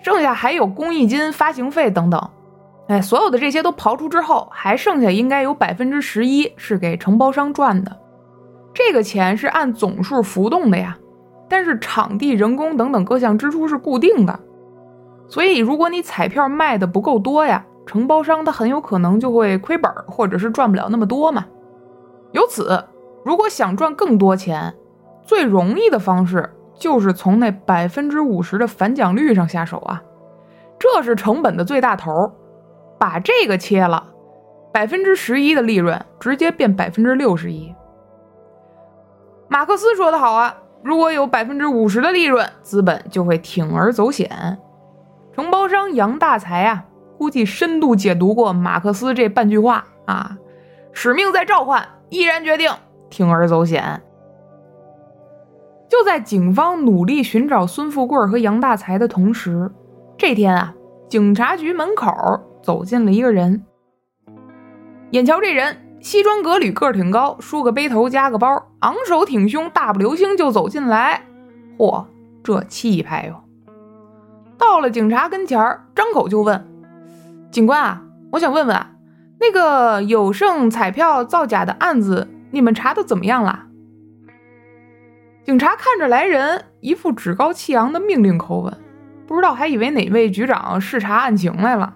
[0.00, 2.30] 剩下还有公益金、发行费等等，
[2.86, 7.96] 哎，所有的这些都刨出之后，还剩下应该有百分之十一是给承包商赚的。
[8.72, 10.96] 这个钱是按总数浮动的呀，
[11.48, 14.38] 但是场地、人工等等各项支出是固定的，
[15.28, 21.44] 所以如果你彩票卖的不够多呀，承包商他很有可能就会亏本，或者是赚不了那么多嘛。
[22.32, 22.84] 由此，
[23.24, 24.74] 如果想赚更多钱，
[25.22, 26.50] 最容易的方式。
[26.76, 30.02] 就是从那百分之五十的返奖率上下手啊，
[30.76, 32.32] 这是成本的最大头，
[32.98, 34.08] 把这个切了，
[34.72, 37.72] 百分之十一的利润直接变百分之六十一。
[39.46, 44.58] 马克思说的好啊，如果有百分之五十的利润，资本就会铤而走险。
[45.34, 46.84] 承包商杨大才啊，
[47.16, 50.36] 估计深度解读过马克思这半句话啊，
[50.92, 52.70] 使命在召唤，毅然决定
[53.10, 54.02] 铤而走险。
[55.88, 59.70] 就在警方努力寻找孙富贵和杨大才的同时，
[60.18, 60.74] 这天啊，
[61.08, 62.12] 警察局门口
[62.62, 63.64] 走进了一个人。
[65.12, 71.22] 眼瞧这人西装革履，个儿挺高，梳个背头，夹个包，昂首挺胸，大步流星就走进来。
[71.78, 72.04] 嚯，
[72.42, 73.42] 这气派哟！
[74.58, 76.62] 到了警察跟前儿，张口就问
[77.50, 78.86] ：“警官啊，我想问问，
[79.40, 83.64] 那个有胜彩票造假的案子，你们查的怎么样了？”
[85.42, 88.76] 警察看着来人，一副趾高气扬的命令口吻，
[89.26, 91.94] 不知道还以为哪位局长视察案情来了，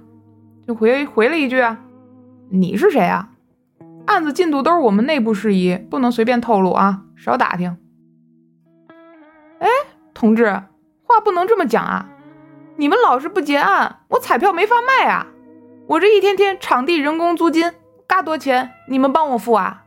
[0.66, 1.62] 就回回了一句
[2.48, 3.28] ：“你是谁啊？
[4.08, 7.76] 案子进度都是我们内部事宜，不能随便透露啊，少打听。”
[9.60, 9.68] 哎，
[10.14, 10.46] 同志，
[11.04, 12.08] 话不能这么讲啊！
[12.76, 15.26] 你们老是不结案，我彩票没法卖啊！
[15.86, 17.72] 我这一天天场地、人工、租金，
[18.06, 19.84] 嘎多钱，你们帮我付啊！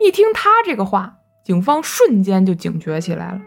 [0.00, 1.16] 一听他这个话。
[1.44, 3.40] 警方瞬间就警觉起来了，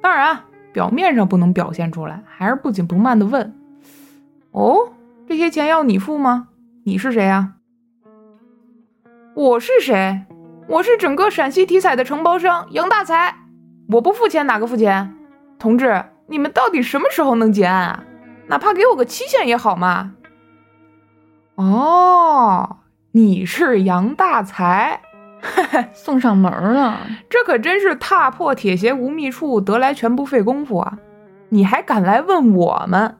[0.00, 3.54] 当然，表面上不能表现出来，还是不紧不慢的问
[4.52, 4.92] ：“哦，
[5.28, 6.48] 这些钱要你付吗？
[6.84, 7.54] 你是谁呀
[9.34, 10.20] ？”“我是谁？
[10.68, 13.34] 我是整个陕西体彩的承包商杨大才。
[13.88, 15.14] 我不付钱，哪个付钱？
[15.58, 18.04] 同志，你们到底什么时候能结案啊？
[18.48, 20.12] 哪怕给我个期限也好嘛。
[21.56, 22.76] ”“哦，
[23.12, 25.00] 你是杨大才。
[25.94, 30.98] ”送上门了，这可真是踏破铁鞋无觅处，得来全不费工夫啊！
[31.48, 33.18] 你还敢来问我们？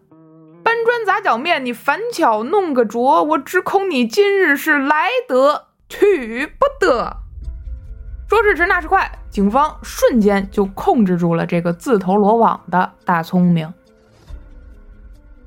[0.63, 7.15] 搬砖砸脚面，你反巧弄个拙，我只恐你今日是来得取不得。
[8.27, 13.73] 说时迟，那时快，警方瞬间就控制住了这个自投罗网的大聪明。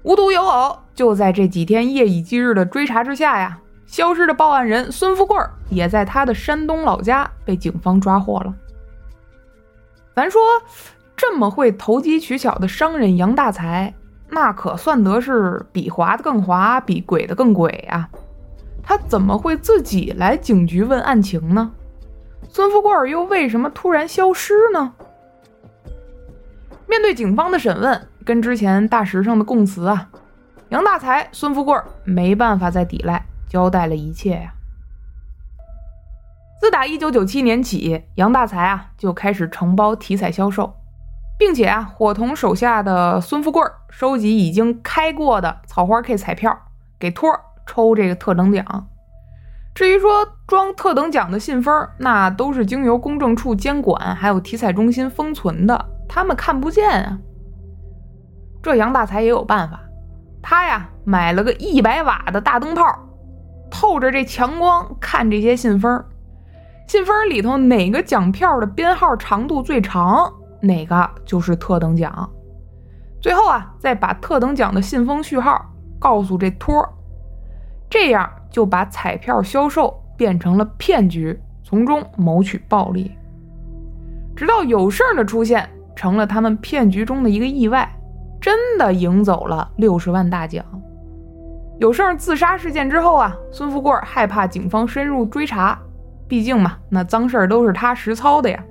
[0.03, 3.59] 无独有偶，就在这几天夜以继日的追查之下呀。
[3.87, 5.37] 消失的报案人孙富贵
[5.69, 8.53] 也在他的山东老家被警方抓获了。
[10.15, 10.41] 咱说，
[11.15, 13.93] 这么会投机取巧的商人杨大才，
[14.29, 18.09] 那可算得是比滑的更滑，比鬼的更鬼啊！
[18.85, 21.71] 他怎么会自己来警局问案情呢？
[22.47, 24.93] 孙富贵又为什么突然消失呢？
[26.87, 30.09] 面对警方的审问，跟之前大石上的供词啊，
[30.69, 33.25] 杨大才、孙富贵没办法再抵赖。
[33.47, 34.53] 交代了一切呀。
[36.59, 40.73] 自打一九九七年起，杨大才啊就开始承包体彩销售，
[41.37, 46.57] 并且啊伙同手下的孙富贵收集已经开过的草花 K 彩票，
[46.99, 48.87] 给托儿抽这个特等奖。
[49.73, 57.19] 至于说装特等奖的信封，那都是经由公证处监管，还有体彩中心封存的，他们看不见啊。
[58.63, 59.79] 这杨大才也有办法，
[60.41, 62.83] 他呀买了个一百瓦的大灯泡。
[63.69, 66.05] 透着这强光看这些信封，
[66.87, 72.29] 信封里头哪个奖票的编号长度最长，哪个就是特等奖。
[73.21, 75.59] 最后啊，再把特等奖的信封序号
[75.99, 76.89] 告诉这托儿，
[77.97, 83.09] 这样就把彩票销售变成了骗局，从中谋取暴利。
[84.35, 87.89] 直到有胜的出现，成了他们骗局中的一个意外，
[88.41, 90.65] 真的赢走了六十万大奖。
[91.79, 95.79] 有胜自杀事件之后啊，孙富贵害怕警方深入追查，
[96.27, 98.61] 毕竟嘛，那脏事儿都是他实操的呀。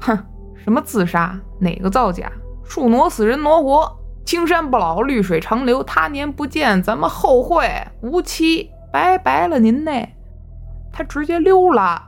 [0.00, 0.18] 哼，
[0.56, 2.28] 什么自杀，哪个造假？
[2.64, 5.82] 树挪死，人挪活，青山不老，绿水长流。
[5.82, 7.68] 他年不见，咱们后会
[8.00, 9.90] 无期，拜拜了您呢。
[10.92, 12.02] 他直接溜了。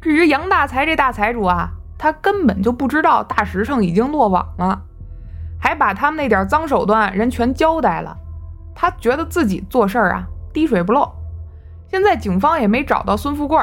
[0.00, 4.82] 至于杨大财这大财主啊，他根本就不知道大实诚已经落网了。
[5.60, 8.16] 还把他们那点脏手段人全交代了，
[8.74, 11.10] 他觉得自己做事儿啊滴水不漏。
[11.88, 13.58] 现在警方也没找到孙富贵，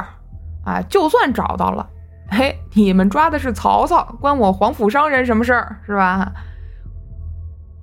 [0.64, 1.88] 啊，就算找到了，
[2.30, 6.32] 嘿，你们抓的是曹操，关我黄府商人什么事儿是吧？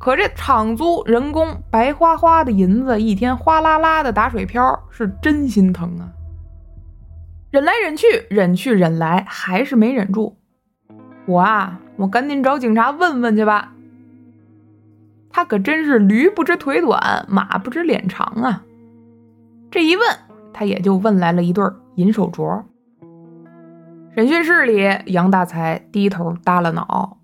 [0.05, 6.13] 可这场租、人工白花花的银子，一天哗啦啦的打水漂，是真心疼啊！
[7.51, 10.37] 忍来忍去，忍去忍来，还是没忍住。
[11.25, 13.73] 我啊，我赶紧找警察问问去吧。
[15.31, 18.63] 他可真是驴不知腿短，马不知脸长啊！
[19.71, 20.07] 这一问，
[20.53, 22.63] 他也就问来了一对银手镯。
[24.15, 27.17] 审讯室里，杨大才低头耷了脑，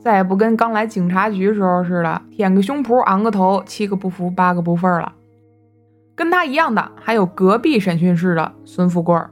[0.00, 5.12] 再也不跟刚来警察局时候似的，舔个胸脯，昂个头，七个不服，八个不忿了。
[6.14, 9.30] 跟他一样的还有隔壁审讯室的孙富贵儿。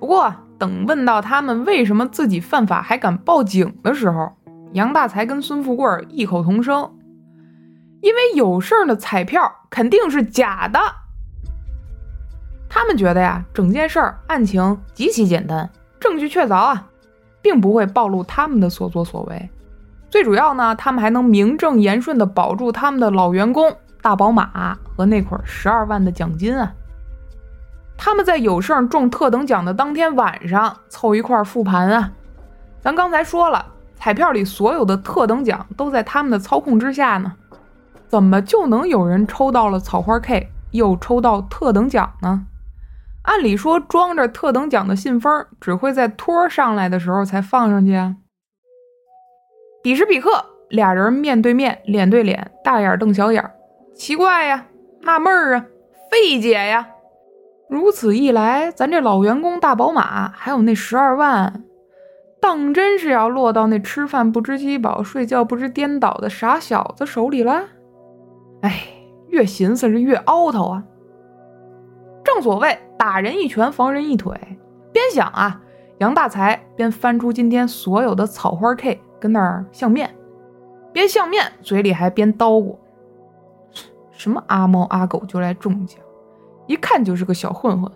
[0.00, 4.32] 不过，等问到他们为什么自己犯法还敢报警的时候，
[4.72, 6.90] 杨大才跟孙富贵儿异口同声。
[8.00, 9.40] 因为有事儿的彩票
[9.70, 10.80] 肯定是假的，
[12.68, 15.70] 他们觉得呀，整件事儿案情极其简单，
[16.00, 16.88] 证据确凿啊，
[17.40, 19.50] 并不会暴露他们的所作所为。
[20.12, 26.70] 最主要呢，他们还能名正言顺地保住他们的老员工大宝马和那捆十二万的奖金啊。
[27.96, 32.12] 他们在有胜中特等奖的当天晚上凑一块复盘啊。
[32.78, 33.64] 咱刚才说了，
[33.96, 37.32] 彩票里所有的特等奖都在他们的操控之下呢，
[38.06, 42.44] 怎么就能有人抽到了草花 K，又抽到特等奖呢？
[43.22, 48.16] 按理说，装着特等奖的信封只会在托上来的时候才放上去啊。
[49.82, 50.30] 彼时彼刻，
[50.68, 53.44] 俩人面对面，脸对脸，大眼瞪小眼，
[53.94, 54.66] 奇怪呀，
[55.00, 55.66] 纳闷儿啊，
[56.10, 56.88] 费解呀。
[57.68, 61.64] 如此一来，咱这老员工大宝马，还有那十二万，
[62.40, 67.64] 当真是要落到那吃饭不知饥饱、睡觉不知颠倒的傻小子手里了？
[68.60, 68.84] 哎，
[69.28, 70.84] 越寻思是越凹头啊。
[72.22, 74.32] 正所谓打人一拳，防人一腿。
[74.92, 75.60] 边想啊，
[75.98, 80.12] 杨大才边翻出今天所有的草花 K，跟那儿相面，
[80.92, 82.74] 边相面嘴里还边叨咕
[84.10, 86.00] ：“什么阿猫阿狗就来中奖，
[86.66, 87.88] 一看就是个小混混，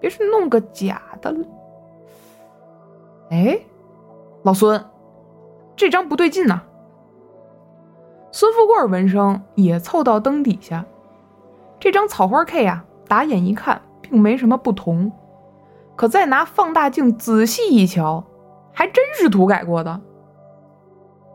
[0.00, 1.32] 别是弄个假的。”
[3.30, 3.60] 哎，
[4.42, 4.84] 老孙，
[5.76, 6.62] 这张不对劲呐！
[8.32, 10.84] 孙富贵闻声也凑到灯底下，
[11.78, 12.84] 这张草花 K 呀。
[13.06, 15.10] 打眼一看，并没什么不同，
[15.96, 18.24] 可再拿放大镜仔细一瞧，
[18.72, 20.00] 还真是涂改过的。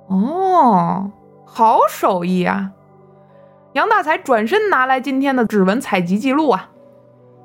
[0.08, 1.12] 哦，
[1.46, 2.72] 好手艺啊！
[3.74, 6.70] 杨大才转身拿来今天的指纹采集记录啊，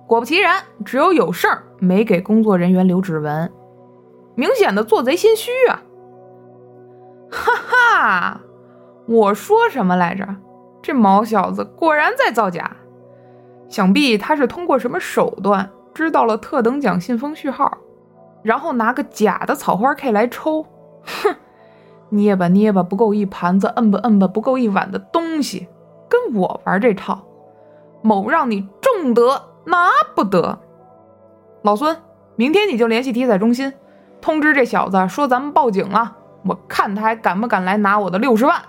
[0.07, 3.53] 果不其然，只有有事儿没给工作人员留指纹，
[4.35, 5.83] 明显的做贼心虚啊！
[7.31, 8.41] 哈哈，
[9.07, 10.27] 我说什么来着？
[10.83, 12.77] 这毛小子果然在造假。
[13.69, 17.79] 想必他是通过什么手段知道了特等奖信封序号，
[18.43, 20.67] 然后拿个假的草花 K 来抽。
[21.05, 21.35] 哼，
[22.11, 25.69] 捏吧捏吧不够一盘子，摁吧摁吧不够一碗的东西，
[26.09, 27.23] 跟我玩这套，
[28.03, 30.59] 某让你中得拿不得。
[31.63, 31.97] 老孙，
[32.37, 33.73] 明天你就联系体彩中心，
[34.21, 38.61] 通知这小子说咱们报警了，我看他还敢不敢来拿我的六十万。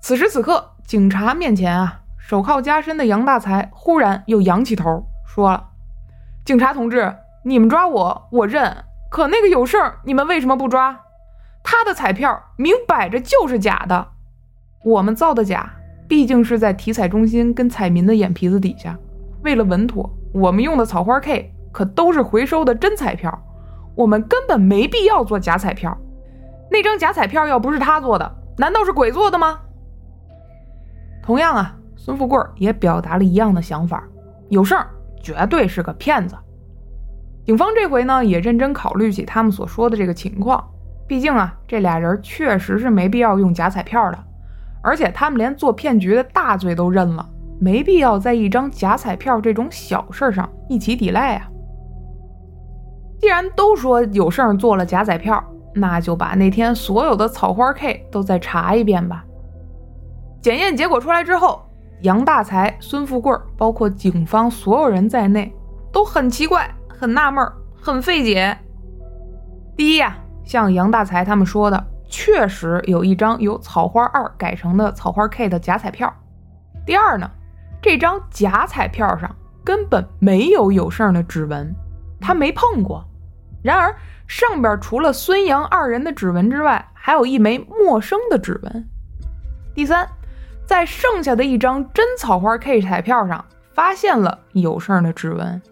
[0.00, 2.00] 此时此刻，警察面前啊。
[2.18, 5.70] 手铐加身的杨大才忽然又仰起头说了
[6.44, 8.84] ：“警察同志，你们抓我，我认。
[9.10, 11.00] 可那个有事儿，你们为什么不抓？
[11.62, 14.08] 他的彩票明摆着就是假的。
[14.84, 15.70] 我们造的假，
[16.08, 18.96] 毕竟是在体彩中心跟彩民的眼皮子底下。
[19.42, 23.42] 为了稳妥，我们用的草花 K 可都是回收的真彩票，
[23.94, 25.96] 我们根本没必要做假彩票。
[26.70, 29.60] 那张假彩票要不是他做的，难道是鬼做的吗？
[31.22, 34.02] 同样啊。”孙富贵也表达了一样的想法，
[34.48, 34.78] 有胜
[35.20, 36.34] 绝对是个骗子。
[37.44, 40.64] 警方这回呢也认真考虑起他们所说的这个情况，
[41.08, 44.18] 毕竟啊这俩人确实是没必要用假彩票的，
[44.82, 47.28] 而且他们连做骗局的大罪都认了，
[47.58, 51.48] 没必要在一张假彩票这种小事上一起抵赖啊。
[53.18, 55.42] 既然都说有胜做了假彩票，
[55.74, 59.24] 那就把那天所有的草花 K 都再查一遍吧。
[60.40, 61.64] 检验结果出来之后。
[62.02, 65.52] 杨大才、孙富贵，包括警方所有人在内，
[65.90, 67.44] 都很奇怪、很纳闷、
[67.74, 68.56] 很费解。
[69.76, 70.16] 第一呀，
[70.48, 76.10] 像杨大才他们说的，确实有一张由草花二改成的草花 K 的假彩票。
[76.86, 77.30] 第二呢，
[77.82, 79.30] 这张假彩票上
[79.62, 81.70] 根本没有有胜的指纹，
[82.18, 83.04] 他没碰过。
[83.62, 83.94] 然而
[84.26, 88.88] 上边除了孙杨二人的指纹之外，还有一枚陌生的指纹。
[89.74, 90.08] 第三。
[90.64, 93.42] 在剩下的一张真草花 K 彩票上，
[93.72, 95.62] 发现了有胜的指纹。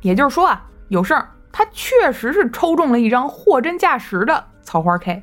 [0.00, 1.22] 也就是说啊，有胜
[1.52, 5.22] 他确实是抽中了一张货真价实的草花 K，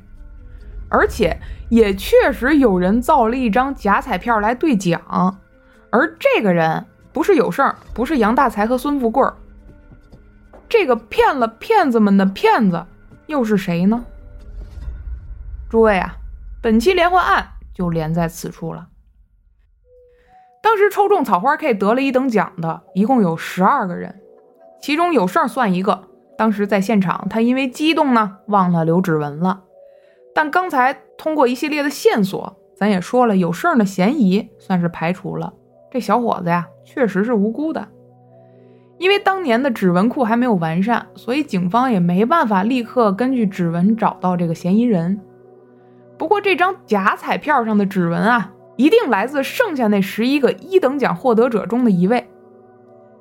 [0.88, 5.38] 而且也确实有人造了一张假彩票来兑奖。
[5.90, 9.26] 而这个人不是有胜，不是杨大才和孙富贵，
[10.68, 12.84] 这个骗了骗子们的骗子
[13.26, 14.04] 又是谁呢？
[15.68, 16.16] 诸位啊，
[16.62, 17.52] 本期连环案。
[17.78, 18.88] 就连在此处了。
[20.60, 24.20] 当时抽中草花 K 得了一等奖的一共有十二个人，
[24.82, 26.08] 其中有胜算一个。
[26.38, 29.64] 当时在现场，他因为激动呢，忘了留指纹了。
[30.32, 35.52] 但刚才通过一系列的线索，咱也说了，有胜的嫌疑算是排除了。
[35.90, 37.88] 这小伙子呀，确实是无辜的。
[38.98, 45.20] 因为当年的指纹库还没有完善，所以警方也没办法立刻根据指纹找到这个嫌疑人。
[46.16, 52.28] 不过这张假彩票上的指纹啊，一定来自剩下那十一个一等奖获得者中的一位。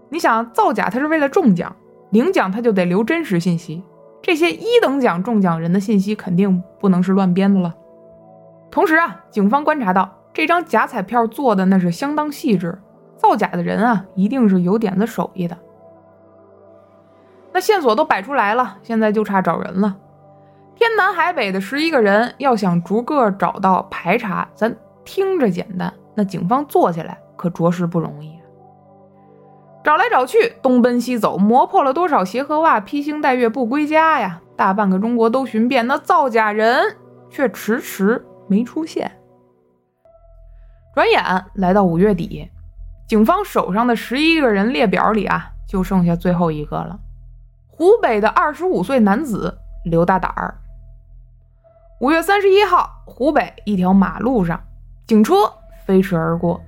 [0.09, 1.75] 你想造假，他是为了中奖，
[2.11, 3.83] 领奖他就得留真实信息，
[4.21, 7.75] 这些一等奖中奖人的信息肯定不能是乱编的了。
[8.71, 12.77] 同时啊，警方观察到这张假彩票做的那是相当细致，
[13.15, 15.57] 造假的人啊一定是有点子手艺的。
[17.53, 19.97] 那线索都摆出来了，现在就差找人了。
[20.75, 28.36] 天南海北的十一个人，要想逐个找到排查，咱听着简单，那警方做起来可着实不容易。
[29.87, 34.41] 找来找去，东奔西走，磨破了多少鞋和袜，披星戴月不归家呀！
[34.57, 36.97] 大半个中国都寻遍，那造假人
[37.29, 39.09] 却迟迟没出现。
[40.93, 41.23] 转眼
[41.53, 42.49] 来到五月底，
[43.07, 46.99] 警方手上的十一个人列表里啊，就剩下最后一个了——
[47.71, 50.59] 湖北的二十五岁男子刘大胆儿。
[52.01, 54.61] 五月三十一号，湖北一条马路上，
[55.07, 55.33] 警车
[55.85, 56.61] 飞驰而过。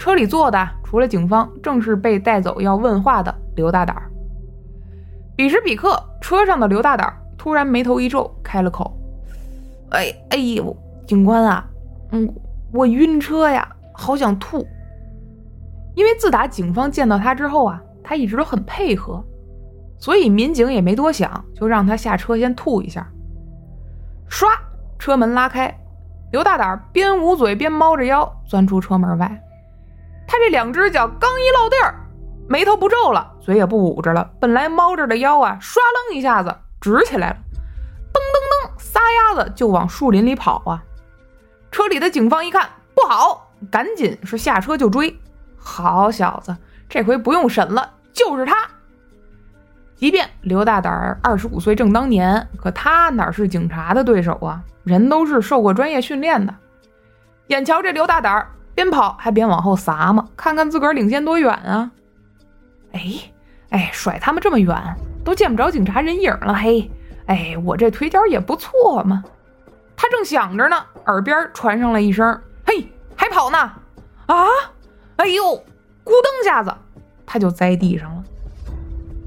[0.00, 3.94] 车里坐的除了警方，正是被带走要问话的刘大胆。
[5.36, 8.90] 彼时彼刻，车上的刘大胆突然眉头一皱，开了口
[9.92, 10.74] ：“哎哎呦，
[11.06, 11.68] 警官啊，
[12.12, 12.26] 嗯，
[12.72, 14.66] 我晕车呀，好想吐。”
[15.94, 19.22] 因为自打警方见到他之后啊，他一直都很配合，
[19.98, 23.06] 所以民警也没多想，就让他下车先吐一下。
[24.30, 24.46] 唰，
[24.98, 25.78] 车门拉开，
[26.32, 29.42] 刘大胆边捂嘴边猫着腰钻出车门外。
[30.30, 31.92] 他这两只脚刚一落地儿，
[32.48, 37.36] 眉头不皱了，嘴也不捂着了，本来猫着的腰啊，唰楞一下子直起来了，
[38.12, 40.84] 噔噔噔，撒丫子就往树林里跑啊！
[41.72, 45.18] 车里的警方一看不好，赶紧是下车就追。
[45.58, 46.56] 好小子，
[46.88, 48.54] 这回不用审了，就是他。
[49.96, 54.62] 即便刘大胆儿二十五岁正当年，可他哪是警察的对手啊？
[54.84, 56.54] 人都是受过专业训练的。
[57.48, 58.52] 眼瞧这刘大胆儿。
[58.80, 61.90] 边跑还边往后撒嘛，看看自个儿领先多远啊！
[62.92, 63.30] 哎
[63.68, 64.74] 哎，甩他们这么远，
[65.22, 66.54] 都见不着警察人影了。
[66.54, 66.90] 嘿，
[67.26, 69.22] 哎，我这腿脚也不错嘛。
[69.94, 73.58] 他正想着呢，耳边传上了一声：“嘿，还跑呢！”
[74.24, 74.46] 啊！
[75.16, 75.44] 哎呦，
[76.02, 76.74] 咕噔下子，
[77.26, 78.24] 他就栽地上了。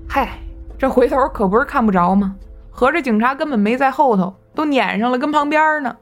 [0.10, 0.39] 嗨，
[0.80, 2.36] 这回头可不是看不着吗？
[2.72, 5.95] 合着警察根本没在后头，都撵上了，跟旁边呢。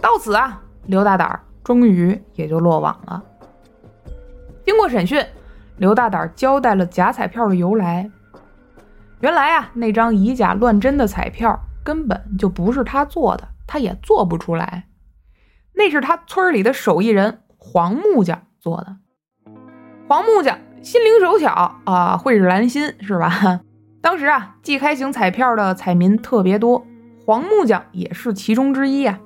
[0.00, 1.38] 到此啊，刘大胆。
[1.64, 3.22] 终于也就落网了。
[4.64, 5.24] 经过审讯，
[5.78, 8.10] 刘大胆交代了假彩票的由来。
[9.20, 14.86] 原来啊，那张以假乱真的彩票根本就不是他做的，他也做不出来。
[15.74, 18.96] 那是他村里的手艺人黄木匠做的。
[20.08, 23.60] 黄木匠心灵手巧啊，慧日兰心是吧？
[24.02, 26.86] 当时啊，季开型彩票的彩民特别多，
[27.26, 29.20] 黄木匠也是其中之一啊。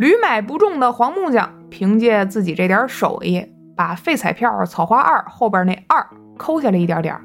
[0.00, 3.46] 屡买不中的黄木匠，凭借自己这点手艺，
[3.76, 6.06] 把废彩票草花二后边那二
[6.38, 7.20] 抠下来一点点，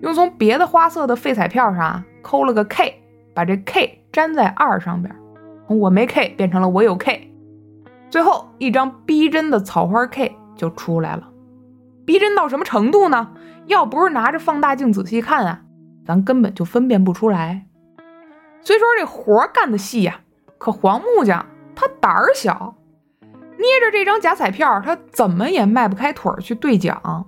[0.00, 3.02] 又从别的花色的废彩票上抠了个 K，
[3.34, 5.12] 把这 K 粘在二上边，
[5.66, 7.32] 从我没 K 变成了我有 K，
[8.10, 11.28] 最后一张逼真的草花 K 就出来了。
[12.06, 13.32] 逼真到什么程度呢？
[13.66, 15.62] 要不是拿着放大镜仔细看啊，
[16.06, 17.66] 咱根本就分辨不出来。
[18.62, 20.20] 虽说这活干的细呀，
[20.58, 21.44] 可黄木匠。
[21.74, 22.74] 他胆儿小，
[23.20, 27.26] 捏着这张假彩票，他怎么也迈不开腿去兑奖，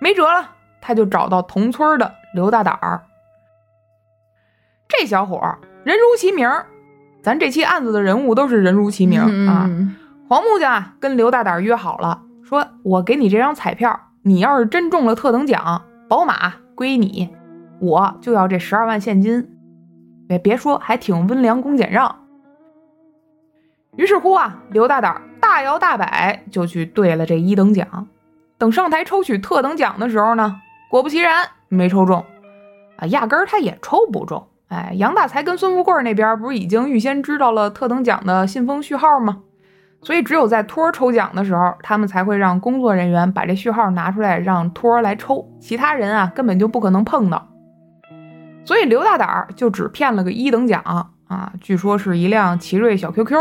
[0.00, 0.50] 没辙了，
[0.80, 3.02] 他就找到同村的刘大胆儿。
[4.88, 6.48] 这小伙儿人如其名，
[7.22, 9.70] 咱这期案子的人物都是人如其名啊。
[10.28, 17.28] 黄木匠啊，跟刘大胆儿约好了，说我给你这张彩票，你要是真中了特等奖，宝马归你，
[17.80, 19.56] 我就要这十二万现金。
[20.28, 22.19] 别别说，还挺温良恭俭让。
[23.96, 28.06] 于是乎啊，刘大胆大摇大摆就去兑了这一等奖。
[28.56, 30.60] 等上台抽取特等奖的时候呢，
[30.90, 32.24] 果不其然没抽中，
[32.96, 34.46] 啊，压根儿他也抽不中。
[34.68, 39.38] 哎，杨大才跟孙富贵那边不是已经预先知道了特等奖的信封序号吗？
[40.02, 47.48] 所以只有在托儿抽奖的时候，他们才会让工作人员把这序号拿出来让托儿来抽，其他人啊根本就不可能碰到。
[48.64, 50.82] 所以刘大胆就只骗了个一等奖
[51.26, 53.36] 啊，据说是一辆奇瑞小 QQ。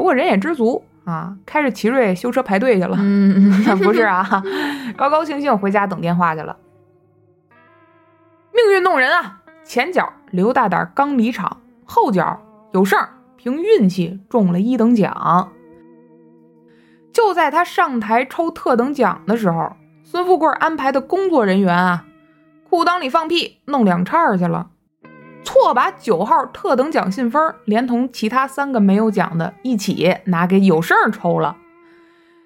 [0.00, 2.96] 不过人也知足啊，开着奇瑞修车排队去了。
[2.98, 3.52] 嗯，
[3.84, 4.42] 不是啊，
[4.96, 6.56] 高高兴兴回家等电话去了。
[8.54, 9.42] 命运弄人啊！
[9.62, 12.40] 前脚刘大胆刚离场，后脚
[12.72, 15.52] 有事儿，凭运气中了一等奖。
[17.12, 22.06] 就在他上台抽特等奖的时候，孙富贵安排的工作人员啊，
[22.70, 24.70] 裤裆里放屁弄两叉去了。
[25.42, 31.56] 错把九号特等奖信封连同其他三个没有奖的一起拿给有胜抽了。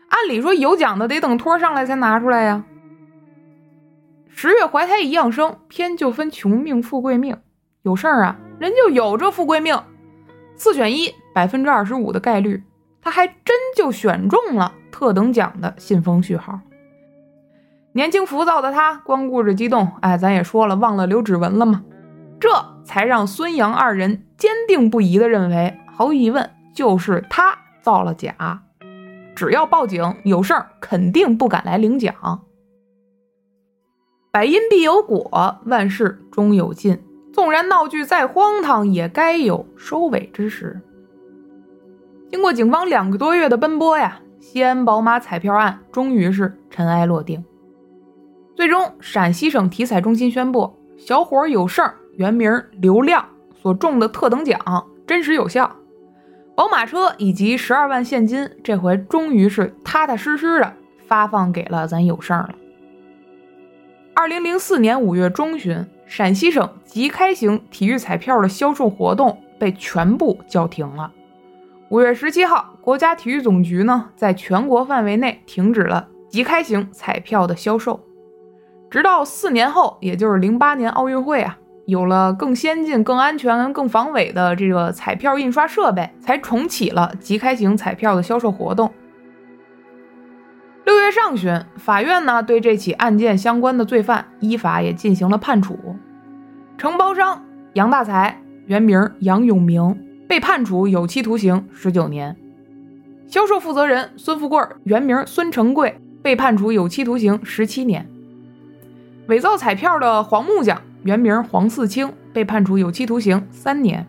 [0.09, 2.65] 按理说有奖的得等托上来才拿出来呀。
[4.29, 7.37] 十月怀胎一样生，偏就分穷命富贵命。
[7.83, 9.79] 有事儿啊，人就有这富贵命，
[10.57, 12.63] 四选一，百分之二十五的概率，
[13.03, 16.61] 他还真就选中了特等奖的信封序号。
[17.93, 21.85] 年轻浮躁的他光顾着激动，哎，咱也说了，忘了留指纹了吗？
[22.45, 22.51] 这
[22.85, 28.63] 才让孙杨二人坚定不移地认为，毫无疑问就是他造了假。
[29.35, 32.43] 只要报警有事儿，肯定不敢来领奖。
[34.31, 37.03] 百因必有果，万事终有尽。
[37.33, 40.79] 纵然闹剧再荒唐，也该有收尾之时。
[42.29, 47.43] 经过警方两个多月的奔波呀，西安宝马彩票案终于是尘埃落定。
[48.55, 55.77] 最终，陕西省体彩中心宣布，小伙有胜原名刘亮所中的特等奖真实有效，
[56.55, 60.73] 宝马车以及十二万现金，这回终于是踏踏实实的
[61.07, 62.55] 发放给了咱有胜了。
[64.15, 71.13] 二零零四年五月中旬，陕西省即开型体育彩票的销售活动被全部叫停了。
[71.91, 78.01] 五月十七号，国家体育总局呢，在全国范围内停止了即开型彩票的销售。
[78.89, 88.91] 直到四年后，也就是零八年奥运会啊，有了更先进、更安全、更防伪的这个彩票印刷设备，才重启了即开型彩票的销售活动。
[90.85, 95.79] 六月上旬，法院呢对这起案件相关的罪犯依法也进行了判处。
[96.77, 97.43] 承包商
[97.75, 102.37] 杨大才原名杨永明被判处有期徒刑十九年，
[103.27, 108.07] 销售负责人孙富贵原名孙成贵被判处有期徒刑十七年。
[109.29, 114.05] 伪造彩票的黄木匠原名黄四清，被判处有期徒刑三年；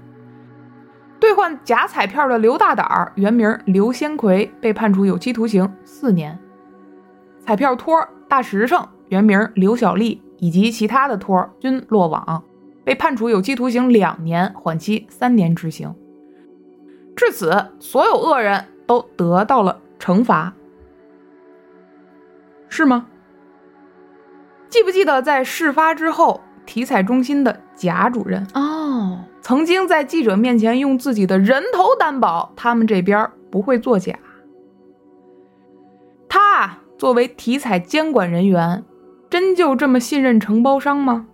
[1.20, 6.38] 兑换假彩票的刘大胆儿原名刘先奎，被判处有期徒刑四年；
[7.39, 12.43] 彩票托大实诚原名刘小丽以及其他的托均落网，
[12.86, 15.93] 被判处有期徒刑两年，缓期三年执行。
[17.16, 20.54] 至此，所有恶人都得到了惩罚，
[22.70, 23.08] 是吗？
[24.70, 34.18] 记不记得在事发之后，体彩中心的贾主任哦，曾经在记者面前用自己的人头担保，他们这边不会作假。
[36.28, 38.84] 他作为体彩监管人员，
[39.30, 41.28] 真就这么信任承包商吗？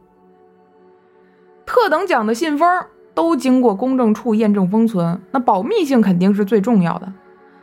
[1.65, 7.11] 特等奖的信封都经过公证处验证封存，那保密性肯定是最重要的，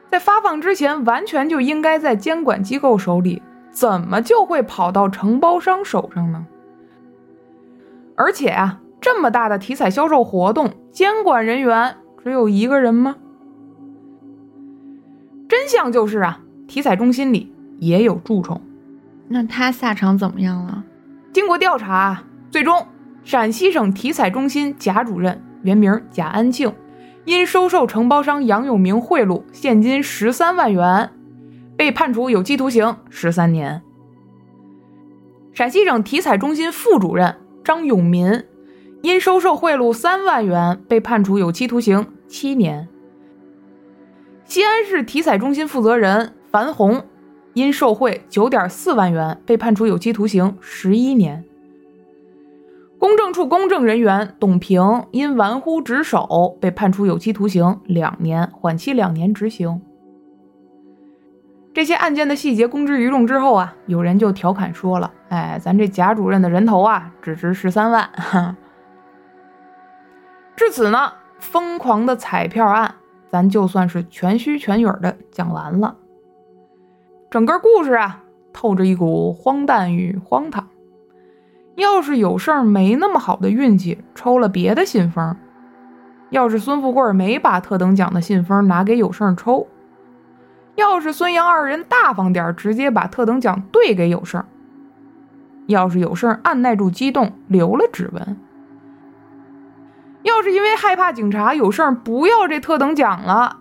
[0.08, 3.42] 在发放之前，完全就应该在监管机构手里。
[3.70, 6.44] 怎么就会跑到承包商手上呢？
[8.18, 13.14] 而且啊，这么大的体彩销售活动，监管人员只有一个人吗？
[15.48, 18.60] 真相就是啊，体彩中心里也有蛀虫。
[19.28, 20.82] 那他下场怎么样了？
[21.32, 22.88] 经过调查，最终
[23.22, 26.74] 陕西省体彩中心贾主任原名贾安庆，
[27.24, 31.10] 因收受承包商杨永明贿赂现金十三万元。
[31.76, 33.80] 被判处有期徒刑十三年。
[35.52, 37.36] 陕西省体彩中心副主任
[37.68, 38.44] 张永民
[39.02, 42.88] 因收受贿赂三万元，被判处有期徒刑七年。
[44.46, 47.04] 西安市体彩中心负责人樊红
[47.52, 51.44] 因受贿九点四万元，被判处有期徒刑十一年。
[52.98, 59.82] 公证处公证人员董平因玩忽职守，被判处有期徒刑两年，缓期两年执行。
[61.78, 68.56] 这些案件的细节公之于众之后啊，有人就调侃说了：“哎，咱这贾主任的人头啊，只值十三万。”哈
[70.56, 72.96] 至此呢，疯狂的彩票案，
[73.28, 75.94] 咱就算是全虚全影的讲完了。
[77.30, 80.66] 整个故事啊，透着一股荒诞与荒唐。
[81.76, 85.36] 要是有事儿没那么好的运气，抽了别的信封；
[86.30, 89.68] 要是孙富贵没把特等奖的信封拿给有胜抽。
[90.78, 94.42] 要是孙杨二人大方点，直接把特等奖兑给有胜；
[95.66, 98.36] 要是有胜按耐住激动，留了指纹；
[100.22, 103.56] 要是因为害怕警察，有胜不要这特等奖了；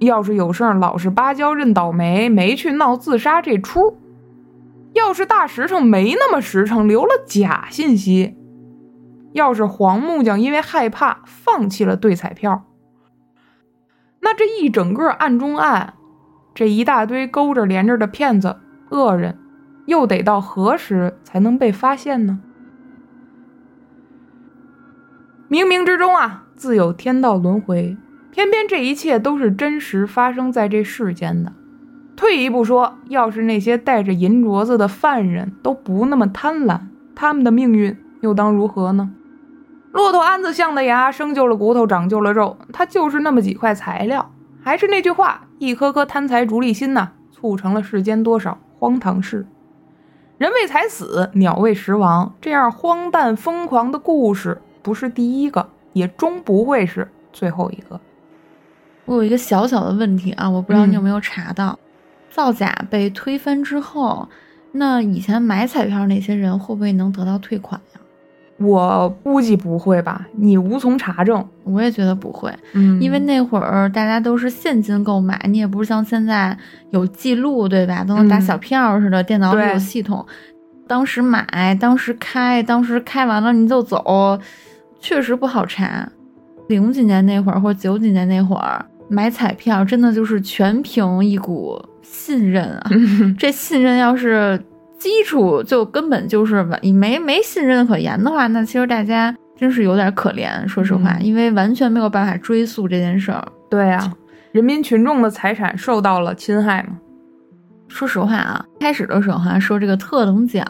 [0.00, 3.94] 要是有胜老实巴交认倒霉，没去闹自杀这出；
[4.92, 8.34] 要是大实诚没那么实诚，留了假信息；
[9.32, 12.66] 要是黄木匠因为害怕放弃了兑彩票，
[14.20, 15.94] 那这一整个案中案。
[16.58, 18.56] 这一大堆勾着连着的骗子、
[18.90, 19.38] 恶人，
[19.86, 22.40] 又得到何时才能被发现呢？
[25.48, 27.96] 冥冥之中啊，自有天道轮回，
[28.32, 31.52] 偏偏这一切都是真实发生在这世间的。
[32.16, 36.80] 退一步说，要是那些带着银镯子的犯人都不那么贪婪，
[37.14, 39.12] 他们的命运又当如何呢？
[39.92, 44.32] 骆驼鞍子象的牙，生就了骨头，长就了肉，它就是那么几块材料。
[44.60, 49.46] 还是那句话，一颗颗贪财逐利心呐，促成了世间多少荒唐事。
[50.38, 58.00] 人为财死，鸟为食亡，这样荒诞疯狂的故事，不是第一个，也终不会是最后一个。
[59.04, 61.76] 我有一个小小的问题啊，我不知道你有没有查到，
[62.30, 64.28] 造假被推翻之后，
[64.70, 67.87] 那以前买彩票那些人会不会能得到退款呀？
[68.58, 71.44] 我估计不会吧，你无从查证。
[71.64, 76.56] 我也觉得不会，嗯因为那会儿大家都是现金购买，你也不是像现在
[76.90, 78.02] 有记录，对吧？
[78.02, 80.24] 都能打嗯小票似的，电脑里有系统。
[80.86, 84.38] 当时买，当时开，当时开完了你就走，
[84.98, 86.08] 确实不好查。
[86.68, 92.90] 零几年那会儿或者九几年那会儿买彩票，真的就是全凭一股信任啊。
[93.38, 94.58] 这信任要是
[94.98, 103.46] 基础就根本就是你没没信任可言的话，那其实大家真是有点可怜，说实话，嗯因为完全没有办法追溯这件事儿。
[103.70, 104.12] 对啊，
[104.52, 106.98] 人民群众的财产受到了侵害嘛。
[107.88, 110.64] 说实话啊，开始的时候哈、说这个特等奖，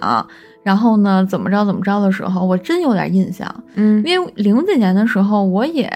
[0.62, 5.90] 然后呢怎么着怎么着的时候，我真有点印象，嗯因为零几年的时候我也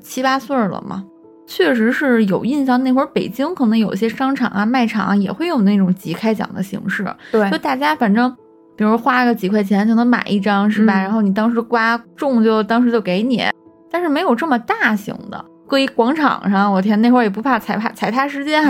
[0.00, 1.04] 七八岁了嘛。
[1.46, 8.34] 确实是有印象，那会儿北京可能有些商场啊、卖场啊也会有那种即开奖的形式，对就大家反正，
[8.76, 11.00] 比如花个几块钱就能买一张，是吧？
[11.00, 13.44] 嗯然后你当时刮中就当时就给你，
[13.90, 18.62] 但是没有这么大型的，搁一广场上，我天，那会儿也不怕踩踏踩踏事件。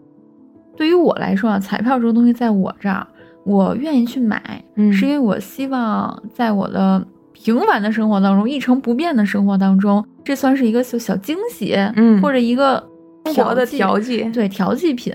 [0.76, 3.06] 对于我来说啊，彩票这个东西在我这儿，
[3.44, 7.04] 我愿意去买，嗯是因为我希望在我的
[7.42, 12.86] 平凡的生活当中，一成不变的生活当中，这算是一个小小惊喜，嗯或者一个
[13.24, 15.10] 生活的调剂，对调剂品，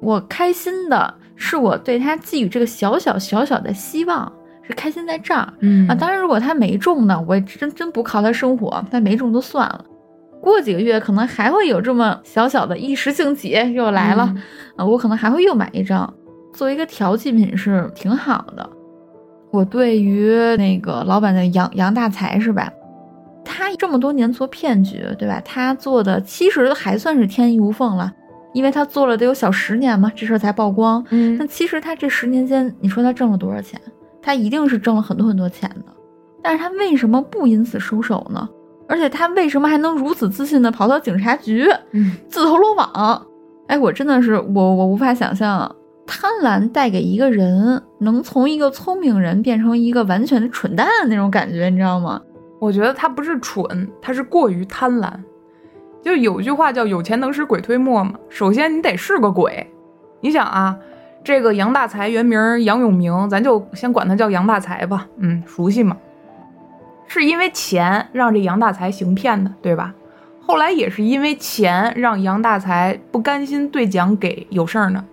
[0.00, 4.32] 我开心的是我对他寄予这个小小小小的希望，
[4.62, 5.94] 是开心在这儿嗯啊。
[5.94, 9.84] 当然，如果他没中呢，我也真真不靠他生活，但没中就算了。
[10.40, 14.42] 过几个月可能还会有这么小小的一时兴起又来了、嗯
[14.76, 16.10] 啊，我可能还会又买一张，
[16.54, 18.70] 作为一个调剂品是挺好的。
[19.50, 22.72] 我对于那个老板的杨杨大才是吧？
[23.44, 25.40] 他这么多年做骗局，对吧？
[25.44, 28.12] 他做的其实还算是天衣无缝了，
[28.52, 31.04] 因为他做了得有小十年嘛，这事儿才曝光。
[31.10, 33.80] 嗯但其实他这十年间，你说他挣了多少钱？
[34.22, 35.92] 他一定是挣了很多很多钱的，
[36.42, 38.48] 但是他为什么不因此收手呢？
[38.88, 43.26] 而且他为什么还能如此自信的跑到警察局，嗯自投罗网？
[43.66, 45.74] 哎，我真的是我我无法想象，
[46.10, 52.20] 贪婪带给一个人能从一个聪明人变成一个完全的蠢蛋的那种感觉，你知道吗？
[52.58, 55.08] 我觉得他不是蠢，他是过于贪婪。
[56.02, 58.14] 就有句话叫“有钱能使鬼推磨”嘛。
[58.28, 59.64] 首先你得是个鬼，
[60.20, 60.76] 你想啊，
[61.22, 65.96] 这个杨大才原名杨永明，咱就先管他叫杨大才吧，嗯，熟悉嘛。
[67.06, 69.94] 是因为钱让这杨大才行骗的，对吧？
[70.40, 75.04] 后来也是因为钱让杨大才不甘心兑奖给有事儿呢，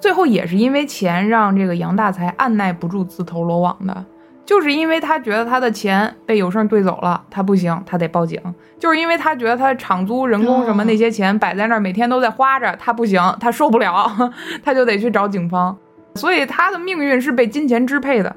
[0.00, 4.04] 最后也是因为钱让这个杨大才按耐不住自投罗网的。
[4.46, 8.40] 就是因为他觉得他的钱被有胜兑走了，他不行，他得报警。
[8.80, 14.10] 就是因为他觉得他场租、人工什么那些钱摆在那儿，每天都在花着，他不行，他受不了，
[14.64, 15.76] 他就得去找警方。
[16.16, 18.34] 所以他的命运是被金钱支配的。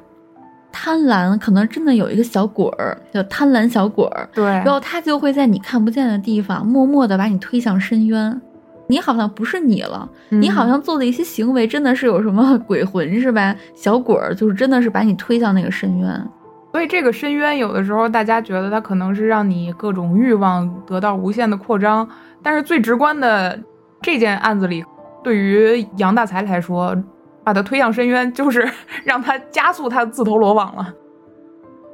[0.72, 8.40] 贪婪可能真的有一个小鬼儿，叫贪婪小鬼儿，对然后他就会在你看不见的地方，默默的把你推向深渊。
[8.88, 13.56] 你好像不是你了，你好像做的一些行为真的是有什么鬼魂是吧？
[13.74, 16.30] 小鬼儿就是真的是把你推向那个深渊。
[16.72, 22.08] 所以这个深渊有的时候大家觉得它可能是让你各种欲望得到无限的扩张，
[22.42, 23.60] 但是最直观的
[24.02, 24.84] 这件案子里，
[25.24, 26.96] 对于杨大才来说，
[27.44, 28.68] 把他推向深渊就是
[29.04, 30.94] 让他加速他自投罗网了。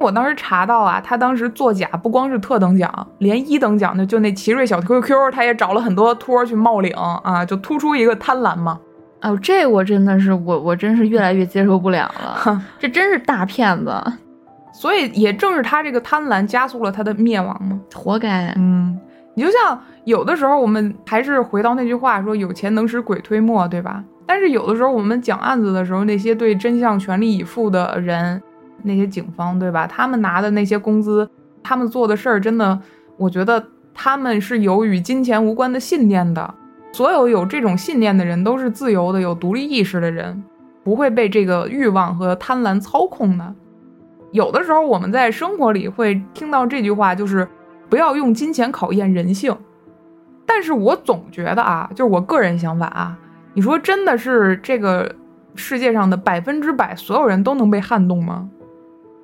[0.00, 8.80] 我当时查到啊，他当时作假不光是特等奖，连一等奖的就那奇瑞小 QQ，他也找了很多托去冒领啊，就突出一个贪婪嘛。
[9.20, 13.92] 哦，这我真的是我我真是越来越接受不了了， 这真是大骗子，
[14.72, 17.78] 所以也正是他这个贪婪加速了他的灭亡嘛。
[17.94, 18.50] 活该。
[18.56, 18.98] 嗯，
[19.34, 24.02] 你就像有的时候我们还是回到那句话说，有钱能使鬼推磨，对吧？
[24.26, 28.42] 但是有的时候我们讲案子的时候，那些对真相全力以赴的人，
[28.84, 29.86] 那些警方，对吧？
[29.86, 31.28] 他们拿的那些工资，
[31.62, 32.80] 他们做的事儿，真的，
[33.16, 33.64] 我觉得
[33.94, 36.54] 他们是有与金钱无关的信念的。
[36.92, 40.42] 所有有这种信念的人，都是自由的、有独立意识的人，
[40.82, 43.54] 不会被这个欲望和贪婪操控的。
[44.32, 47.46] 有的时候我们在生活里会听到这句话，就是
[47.88, 49.56] 不要用金钱考验人性。
[50.44, 53.16] 但是我总觉得啊，就是我个人想法啊，
[53.54, 55.14] 你说真的是这个
[55.54, 58.48] 世界上的百分之百所有人都能被撼动吗？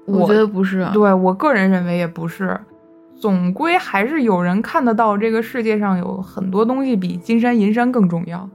[0.06, 0.86] 我觉得不是。
[0.92, 2.58] 对我个人认为也不是，
[3.14, 8.48] 总归还是有人看得到这个世界上有很多东西比金山银山更重要。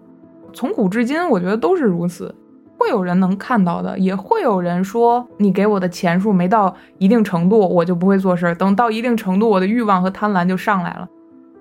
[0.53, 2.33] 从古至今，我觉得都是如此。
[2.77, 8.55] 会有人能看到的，也会有人说你给我的钱数没到一定程度，我就不会做事儿。
[8.55, 11.07] 等到一定程度，我的欲望和贪婪就上来了。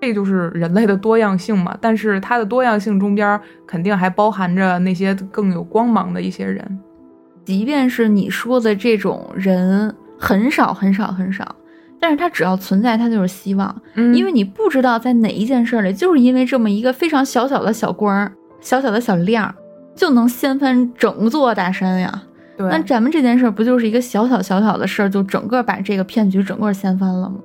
[0.01, 1.77] 这就是人类的多样性嘛。
[1.79, 6.79] 但是它的多样性中边肯定还包含着那些更有光芒的一些人。
[7.45, 11.55] 即便是你说的这种人很少很少很少，
[11.99, 13.75] 但是他只要存在，他就是希望。
[13.95, 19.53] 嗯，因为你不知道在哪一件事里，就是因为这么一个非常小小的小光儿、小小的小亮。
[19.93, 22.23] 就能掀翻整座大山呀！
[22.57, 27.35] 对，那咱们这件事不就是一个小小小小的事儿，就整个把这个骗局整个掀翻了吗？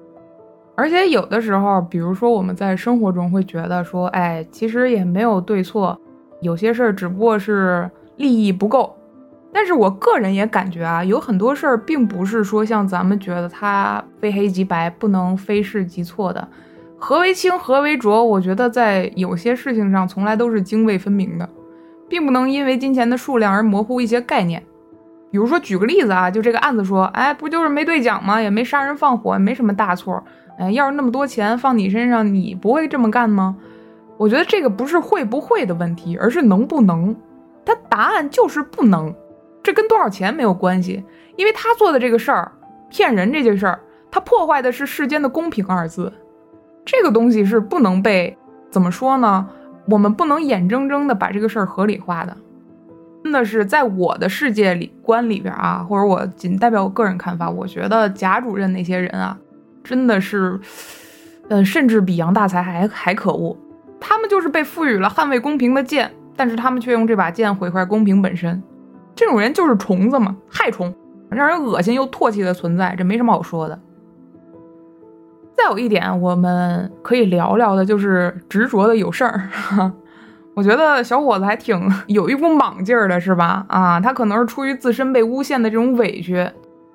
[0.77, 6.01] 而且有的时候，比如说我们在生活中会觉得说，哎，其实也没有对错，
[6.41, 8.96] 有些事儿只不过是利益不够。
[9.59, 16.47] 但是我个人也感觉啊，有很多事儿并不是说像咱们觉得它非黑即白，不能非是即错的。
[16.99, 18.23] 何为清，何为浊？
[18.23, 21.49] 我觉得在有些事情上，从来都是泾渭分明的。
[22.07, 24.63] 并不能因为金钱的数量而模糊一些概念，
[25.31, 28.39] 比如说举个例子啊，就这个案子说，哎，不就是没兑奖吗？
[28.39, 30.23] 也没杀人放火，也没什么大错。
[30.59, 33.57] 哎，要是那么多钱放你身上，你不会这么干吗？
[34.19, 37.17] 我觉得这个不是会不会的问题，而是能不能。
[37.65, 39.13] 他答案就是不能，
[39.67, 41.05] 这跟多少钱没有关系，
[41.35, 42.53] 因为他做的这个事儿，
[42.89, 43.81] 骗人这件事儿，
[44.13, 46.13] 他破坏的是世间的公平二字，
[46.85, 48.39] 这个东西是不能被
[48.71, 49.45] 怎么说呢？
[49.89, 52.37] 我们不能眼睁睁的把这个事儿合理化的，
[53.25, 59.37] 真的是在我的世界里观里边啊，或者我仅代表我个人看法，我觉得贾主任那些人啊，
[59.83, 60.61] 真的是，
[61.49, 63.59] 呃，甚至比杨大才还还可恶。
[63.99, 68.63] 他们就是被赋予了捍卫公平的剑，但是他们却用这把剑毁坏公平本身。
[69.17, 70.95] 这种人就是虫子嘛，害虫，
[71.31, 73.81] 让人恶心又唾弃的存在，这没什么好说的。
[75.57, 79.49] 再有一点，我们可以聊聊的，就是执着的有事儿。
[80.55, 83.65] 我觉得小伙子还挺有一股莽劲儿的，是吧？
[83.69, 86.47] 啊，他可能是出于自身被诬陷的这种委屈，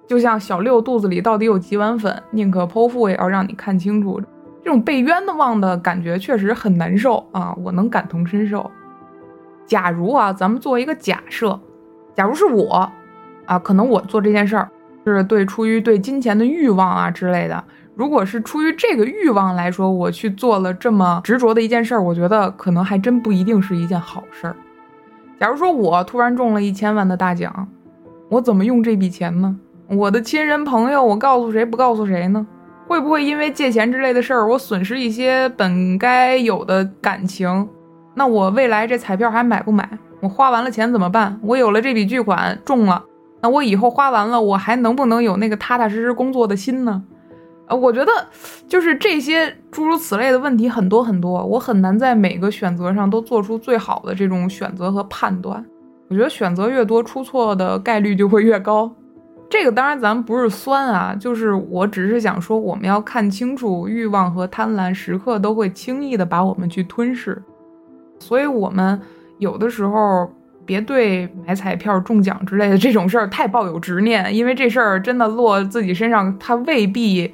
[0.07, 4.21] 就像小六肚子里到底有几碗粉，宁可剖腹也要让你看清楚。
[4.63, 8.69] 这种被冤的望的感觉确实很难受啊，我能感同身受。
[9.65, 11.59] 假如啊，咱们做一个假设，
[12.15, 12.91] 假如是我
[13.45, 14.69] 啊，可能我做这件事儿
[15.05, 17.63] 是对出于对金钱的欲望啊之类的。
[17.95, 24.55] 如果是出于这个欲望来说，我去做了这么执着的一件事儿，我觉得可能还真不一定是一件好事儿。
[25.39, 27.67] 假如说我突然中了一千万的大奖，
[28.29, 29.57] 我怎么用这笔钱呢？
[29.87, 32.47] 我的亲人朋友，我告诉谁不告诉谁呢？
[32.87, 37.67] 会不会因为借钱之类的事儿，我损失一些本该有的感情？
[38.15, 39.97] 那我未来这彩票还买不买？
[40.21, 41.39] 我花完了钱怎么办？
[41.43, 43.03] 我有了这笔巨款中了，
[43.41, 47.03] 那我以后花完了，我还能不能有那个踏踏实实工作的心呢？
[47.67, 48.11] 我觉得，
[48.67, 55.65] 就是这些诸如此类的问题很多很多，我很难在每个选择上都做出最好的这种选择和判断。
[56.09, 58.91] 我觉得选择越多，出错的概率就会越高。
[59.49, 67.41] 这个当然咱们不是酸啊，就是我只是想说，我们要看清楚，欲望和贪婪时刻都会轻易的把我们去吞噬，
[68.19, 68.99] 所以我们
[69.41, 70.31] 有的时候。
[70.63, 77.29] 别对买彩票中奖之类的这种事儿太抱有执念，因为这事儿真的落自己身上，它未必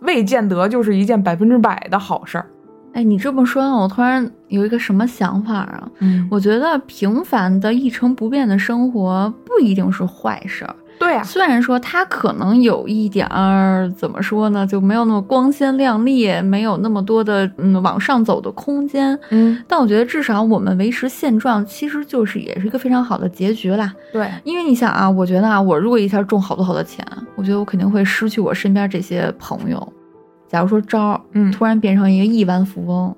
[0.00, 2.46] 未见得就是一件百分之百的好事儿。
[2.94, 5.88] 哎，你这么说，我突然有一个什么想法啊？
[6.00, 10.74] 嗯，我觉得平凡的一成不变的生活不一定是坏事儿。
[11.00, 23.92] 对啊，虽然说他可能有一点儿怎么说呢，就没有那么光鲜亮丽，没有那么多的嗯往上走的空间，嗯，但我觉得至少我们维持现状，其实就是也是一个非常好的结局啦。
[24.12, 27.02] 对，因为你想啊，我觉得啊，我如果一下中好多好多钱，
[27.34, 29.92] 我觉得我肯定会失去我身边这些朋友。
[30.48, 33.16] 假如说招，嗯，突然变成一个亿万富翁。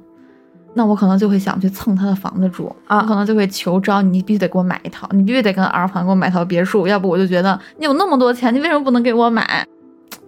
[0.74, 9.66] 那我可能就会想去蹭他的房子住啊，我可能就会求招你必须得给我买一套，你必须得跟二环给我买套别墅，要不我就觉得你有那么多钱，你为什么不能给我买？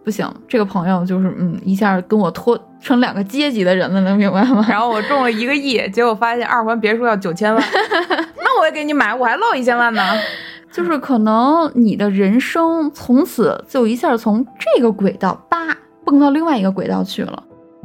[0.05, 4.67] 不行，这个朋友就是嗯，一下跟我拖成两个阶级的人了，能明白吗？
[4.69, 7.65] 然后我中了一个亿，结果发现二环别墅要九千万，
[8.37, 10.03] 那我也给你买，我还漏一千万呢。
[10.71, 15.57] 就是可能你的人生从此就一下从这个轨道叭
[16.05, 17.43] 蹦到另外一个轨道去了。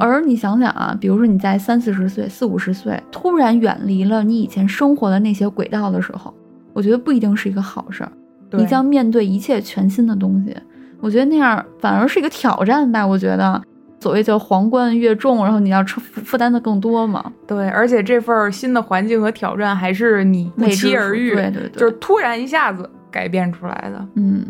[0.07, 6.33] 而你想想啊，比如说你在三四十岁、四五十岁，突然远离了你以前生活的那些轨道的时候，
[6.73, 8.11] 我觉得不一定是一个好事儿。
[8.51, 10.55] 你将面对一切全新的东西，
[10.99, 13.05] 我觉得那样反而是一个挑战吧。
[13.05, 13.61] 我觉得，
[13.99, 17.31] 所谓叫皇冠越重，然后你要负负担的更多嘛。
[17.45, 24.07] 对，而且这份新的环境和挑战还是你不期而遇，对对对，就是突然一下子改变出来的。
[24.15, 24.45] 嗯，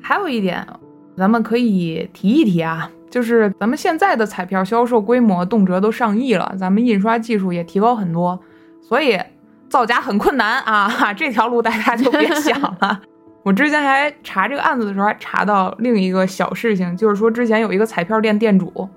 [0.00, 0.66] 还有一点，
[1.14, 8.40] 咱们可以提一提啊，就是咱们现在的彩票销售规模动辄都上亿了，咱们印刷技术也提高很多，
[8.80, 9.20] 所以
[9.68, 13.02] 造假很困难啊， 这条路大家就别想了。
[13.44, 18.88] 我之前还查这个案子的时候，还查到另一个小事情，就是说之前有一个彩票店店主，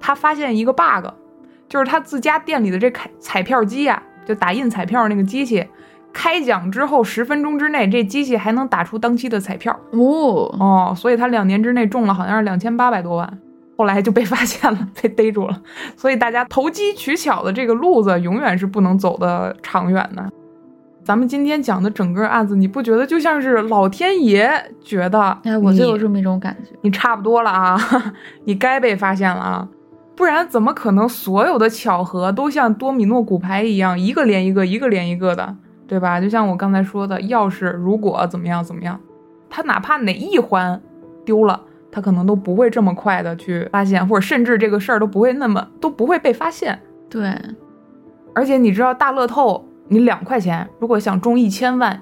[0.00, 1.06] 他发现一个 bug，
[1.68, 5.64] 就是他自家店里的这彩彩票机呀，就打印彩票那个机器，
[6.12, 9.78] 开奖之后十分钟之内，这机器还能打出当期的彩票。
[9.92, 13.38] 哦哦，所以他两年之内中了好像是两千八百多万，
[13.82, 15.60] 后来就被发现了， 被逮住了。
[15.96, 20.24] 所以大家投机取巧的这个路子，永远是不能走的长远的。
[21.02, 24.48] 咱们今天讲的整个案子，你不觉得就像是老天爷
[24.84, 25.36] 觉得？
[25.42, 26.70] 哎，我就有这么一种感觉。
[26.82, 27.76] 你差不多了啊，
[28.46, 29.68] 你该被发现了啊，
[30.14, 35.56] 不然怎么可能所有的巧合都像多米诺骨牌一样，一个连一个，一个连一个的，
[35.88, 36.20] 对吧？
[36.20, 39.00] 就像我刚才说的，要是如果怎么样怎么样，
[39.50, 40.80] 他哪怕哪一环
[41.24, 41.60] 丢了，
[41.92, 46.76] 他可能都不会这么快的去发现，或者甚至这个事儿都不会那么都不会被发现。
[47.08, 47.32] 对，
[48.34, 49.64] 而且你知道大乐透。
[49.88, 52.00] 你两块钱，如果想中一千万，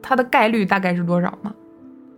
[0.00, 1.52] 它的概率大概是多少吗？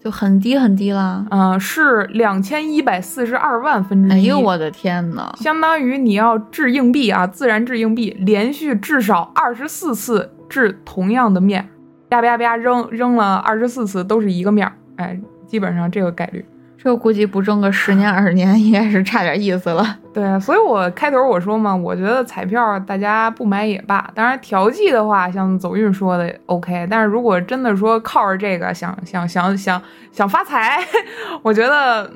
[0.02, 1.24] 就很低很低了。
[1.30, 4.12] 嗯，是两千一百四十二万分之一。
[4.12, 11.66] 哎呦我的天呐，相当于你要掷硬币啊，自然掷硬币，连续至少二十四次掷同样的面，
[12.10, 14.74] 啪啪啪扔扔了二十四次都是一个面儿。
[14.96, 16.44] 哎，基本上这个概率。
[16.84, 19.98] 这估计不挣个十年二十年，应该是差点意思了。
[20.12, 24.10] 对，所以我开头我说嘛，我觉得彩票大家不买也罢。
[24.14, 26.86] 当然调剂的话，像走运说的 OK。
[26.90, 29.80] 但是如果真的说靠着这个想想想想
[30.12, 30.78] 想发财，
[31.40, 32.10] 我觉得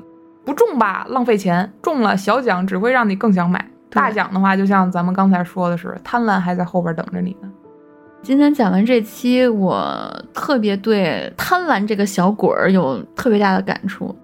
[0.45, 3.65] 不中吧，浪费钱；中了小奖只会让你更想买。
[3.89, 7.49] 大奖的话，就像咱们刚才说的是，贪婪还在后边等着你呢。
[8.21, 14.15] 今天讲完这期，我特别对贪婪这个小鬼儿有特别大的感触。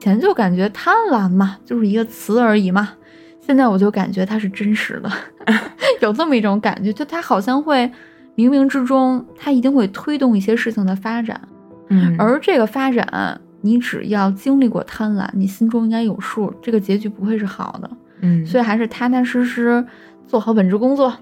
[0.00, 2.94] 前就感觉贪婪嘛，就是一个词而已嘛。
[3.40, 5.10] 现在我就感觉它是真实的，
[6.00, 7.90] 有这么一种感觉，就它好像会
[8.36, 11.40] 冥冥之中，它一定会推动一些事情的发展。
[11.88, 17.90] 嗯，而这个发展，你只要经历过贪婪，你心中应该有数，这个结局不会是好的。
[18.20, 19.84] 嗯，所以还是踏踏实实
[20.26, 21.12] 做好本职工作，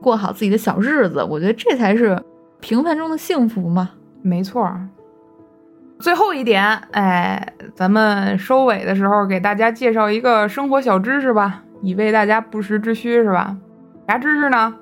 [0.00, 2.20] 过好自己的小日子，我觉得这才是
[2.60, 3.90] 平凡中的幸福嘛。
[4.22, 4.68] 没错。
[5.98, 13.56] 最后一点，哎，咱们收尾的时候给大家介绍一个生活小知识吧，以备大家不时之需，是吧？
[14.06, 14.74] 啥知识呢？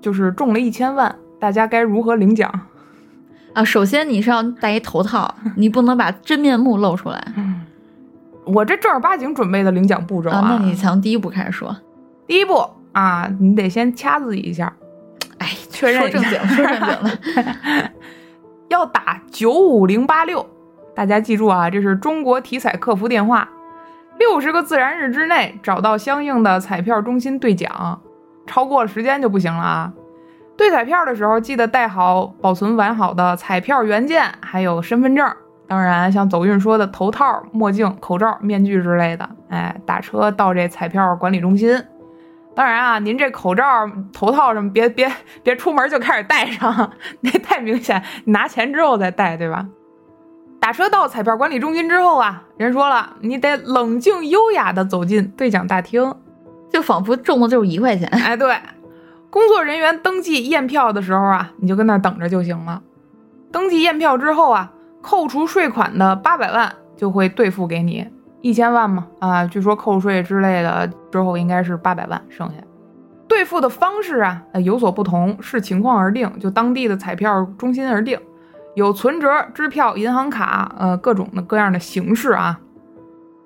[0.00, 2.52] 就是中了一千万，大家该如何领奖
[3.54, 3.64] 啊？
[3.64, 7.24] 首先你是要戴一头套，你不能把真面目露出来。
[7.36, 7.62] 嗯
[8.44, 11.76] 我这正儿八经准备的领奖步骤啊，那你从第一步开始说。
[12.26, 14.72] 第一步啊，你得先掐自己一下，
[15.38, 17.90] 哎，确认说正经，说正经的。
[18.72, 20.46] 要打九五零八六，
[20.94, 23.46] 大家记住啊，这是中国体彩客服电话。
[24.18, 28.00] 六十个自然日之内找到相应的彩票中心兑奖，
[28.46, 29.92] 超过了时间就不行了啊！
[30.56, 35.30] 兑彩票的时候记得带好保存完好的彩票原件，还有身份证。
[35.68, 41.82] 当然，像走运说的头套、墨镜、口罩、面具之类的，哎，打车到这彩票管理中心。
[42.54, 43.64] 当然啊，您这口罩、
[44.12, 45.10] 头套什么，别别
[45.42, 48.02] 别出门就开始戴上，那太明显。
[48.24, 49.66] 你拿钱之后再戴，对吧？
[50.60, 56.14] 打车到彩票管理中心之后啊，人说了，你得冷静优雅的走进兑奖大厅，
[56.70, 58.06] 就仿佛中的就是一块钱。
[58.22, 58.54] 哎，对，
[59.30, 62.82] 工作人员登记验票的时候啊，你就跟那等着就行了。
[63.50, 68.06] 登记验票之后啊，扣除税款的八百万就会兑付给你。
[68.42, 72.56] 一千万嘛，啊，据说扣税之类的之后应该是八百万，剩下
[73.28, 78.18] 兑付的方式啊有所不同，视情况而定，就当地的彩票中心而定，
[78.74, 82.58] 有存折、支票、银行卡，呃，各种的各样的形式啊。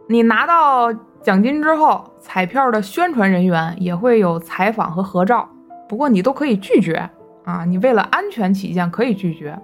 [0.08, 5.48] 你拿到奖金之后，彩票的宣传人员也会有采访和合照，
[5.88, 7.08] 不过你都可以拒绝
[7.44, 9.56] 啊，你为了安全起见可以拒绝。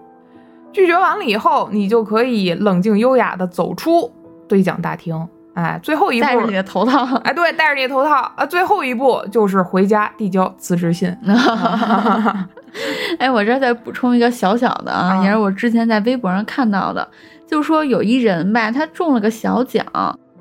[0.73, 4.13] 拒绝完了以后，你就可以冷静优雅的走出。
[4.49, 11.15] 兑奖大厅，哎，最后一步戴着你的头套，哎，对，戴着你的头套，啊，最后一步就是回家递交辞职信。
[13.19, 17.07] 哎，我这再补充一个小小的啊，也是我之前在微博上看到的，
[17.47, 19.85] 就说有一人吧，他中了个小奖，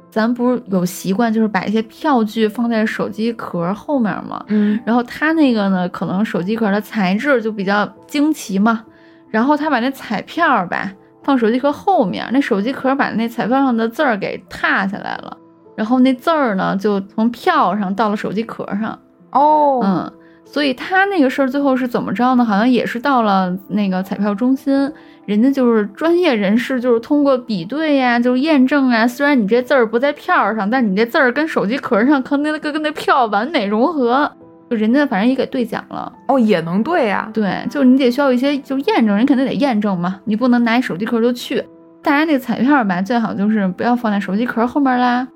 [0.10, 4.42] 咱不是有习惯就是把一些票据放在手机壳后面吗？
[4.48, 8.84] 嗯，然后他那个呢，可能手机壳的材质就比较惊奇嘛，
[9.30, 10.90] 然后他把那彩票吧。
[11.24, 15.38] 放手机壳后面，那手机壳把那彩票上的字儿给踏下来了，
[15.76, 18.98] 然后那字儿呢就从票上到了手机壳上。
[19.32, 20.12] 哦，嗯，
[20.44, 22.44] 所以他那个事儿最后是怎么着呢？
[22.44, 24.92] 好像也是到了那个彩票中心，
[25.26, 29.08] 人家就是专业人士，就是通过比对呀，就是验证啊。
[29.08, 34.30] 虽然你这字儿不在票上，但你这字儿跟手机壳上，可那个跟那票完美融合，
[34.72, 36.10] 就人家反正也给兑奖了。
[36.30, 41.62] 哦，也能兑呀、对，就是你得需要一些就验证，人肯定得验证嘛，你不能拿一手机壳就去。
[42.02, 45.28] 大家那个彩票吧，最好就是不要放在手机壳后面啦。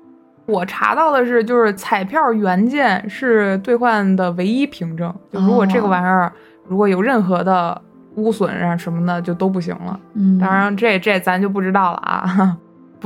[0.46, 5.14] 我查到的是，就是彩票原件是兑换的唯一凭证。
[5.30, 6.32] 就如果这个玩意儿
[6.66, 7.78] 如果有任何的
[8.14, 10.00] 污损啊什么的，就都不行了。
[10.14, 12.56] 嗯，当然这这咱就不知道了啊。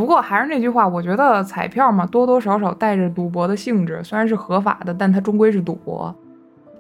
[0.01, 6.15] 不过还是那句话，我觉得彩票嘛，多多少少带着赌博的性质，虽然是合法的，但它终归是赌博。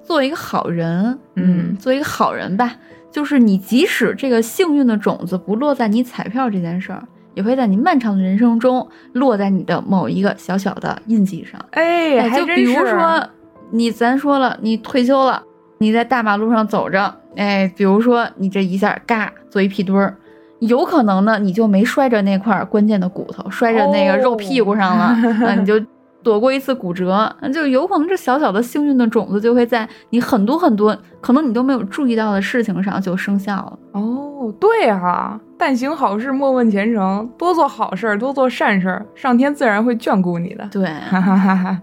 [0.02, 2.74] 做一个好人，嗯做一个好人吧。
[3.10, 7.02] 就是你即使这个幸运的种子不落在你彩票这件事儿，
[7.34, 11.60] 也会在你漫长的人生中落在你的某一个小小的印记上。
[11.72, 13.22] 哎，哎，就比如说，
[13.70, 15.42] 你咱说了，你退休了，
[15.76, 20.16] 你在大马路上走着，哎，比如说你这一下嘎坐一屁墩儿，
[20.60, 25.04] 有可能呢你就没摔着那块关键的骨头，摔着那个肉屁股上了，
[25.46, 25.80] 啊， 你就
[26.22, 33.78] 躲过一次骨折，那就有可能这小小的幸运的种子就会在你很多很多可能你都没有注意到的事情上就生效了。
[33.92, 40.68] 哦，对啊，但行好事，莫问前程，多做好事儿，多做善事儿，上天自然会眷顾你的。
[40.70, 41.80] 对，哈哈哈哈。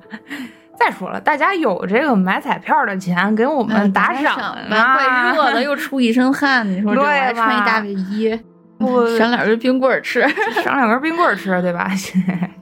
[0.79, 4.37] 再说了，大家有这个买彩票的钱，给我们嗯打赏
[4.69, 5.33] 吧，啊！
[5.33, 8.39] 怪热的，又出一身汗，你说这还穿一大卫衣，
[8.85, 10.21] 不 赏两根冰棍儿吃。
[10.63, 11.89] 赏两根冰棍儿吃，对吧？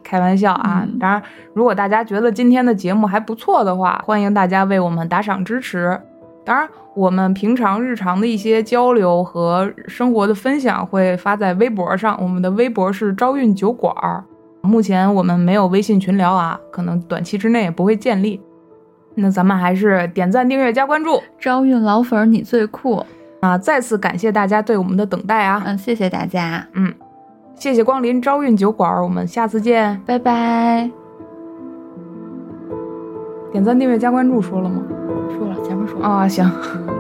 [0.04, 0.82] 开玩笑啊！
[0.86, 1.22] 嗯当然，
[1.54, 6.00] 如果大家觉得今天的节目还不错的话，欢迎大家为我们打赏支持。
[6.46, 14.24] 当然，我们平常日常的一些交流和生活的分享会发在微博上，我们的微博是招运酒馆儿。
[14.62, 18.40] 目前我们没有微信群聊啊，可能短期之内也不会建立。
[19.16, 23.06] 那咱们还是点赞、订阅、加关注招运老粉儿你最酷，
[23.46, 23.58] 啊！
[23.58, 25.62] 再次感谢大家对我们的等待啊！
[25.66, 26.94] 嗯，谢谢大家，嗯
[27.56, 30.02] 谢谢光临招运酒馆，我们下次见。
[30.06, 30.90] 拜拜。
[33.52, 34.82] 点赞、订阅、加关注说了吗？
[35.38, 36.08] 说了，前面说了。
[36.08, 36.50] 啊，行。
[36.88, 36.95] 嗯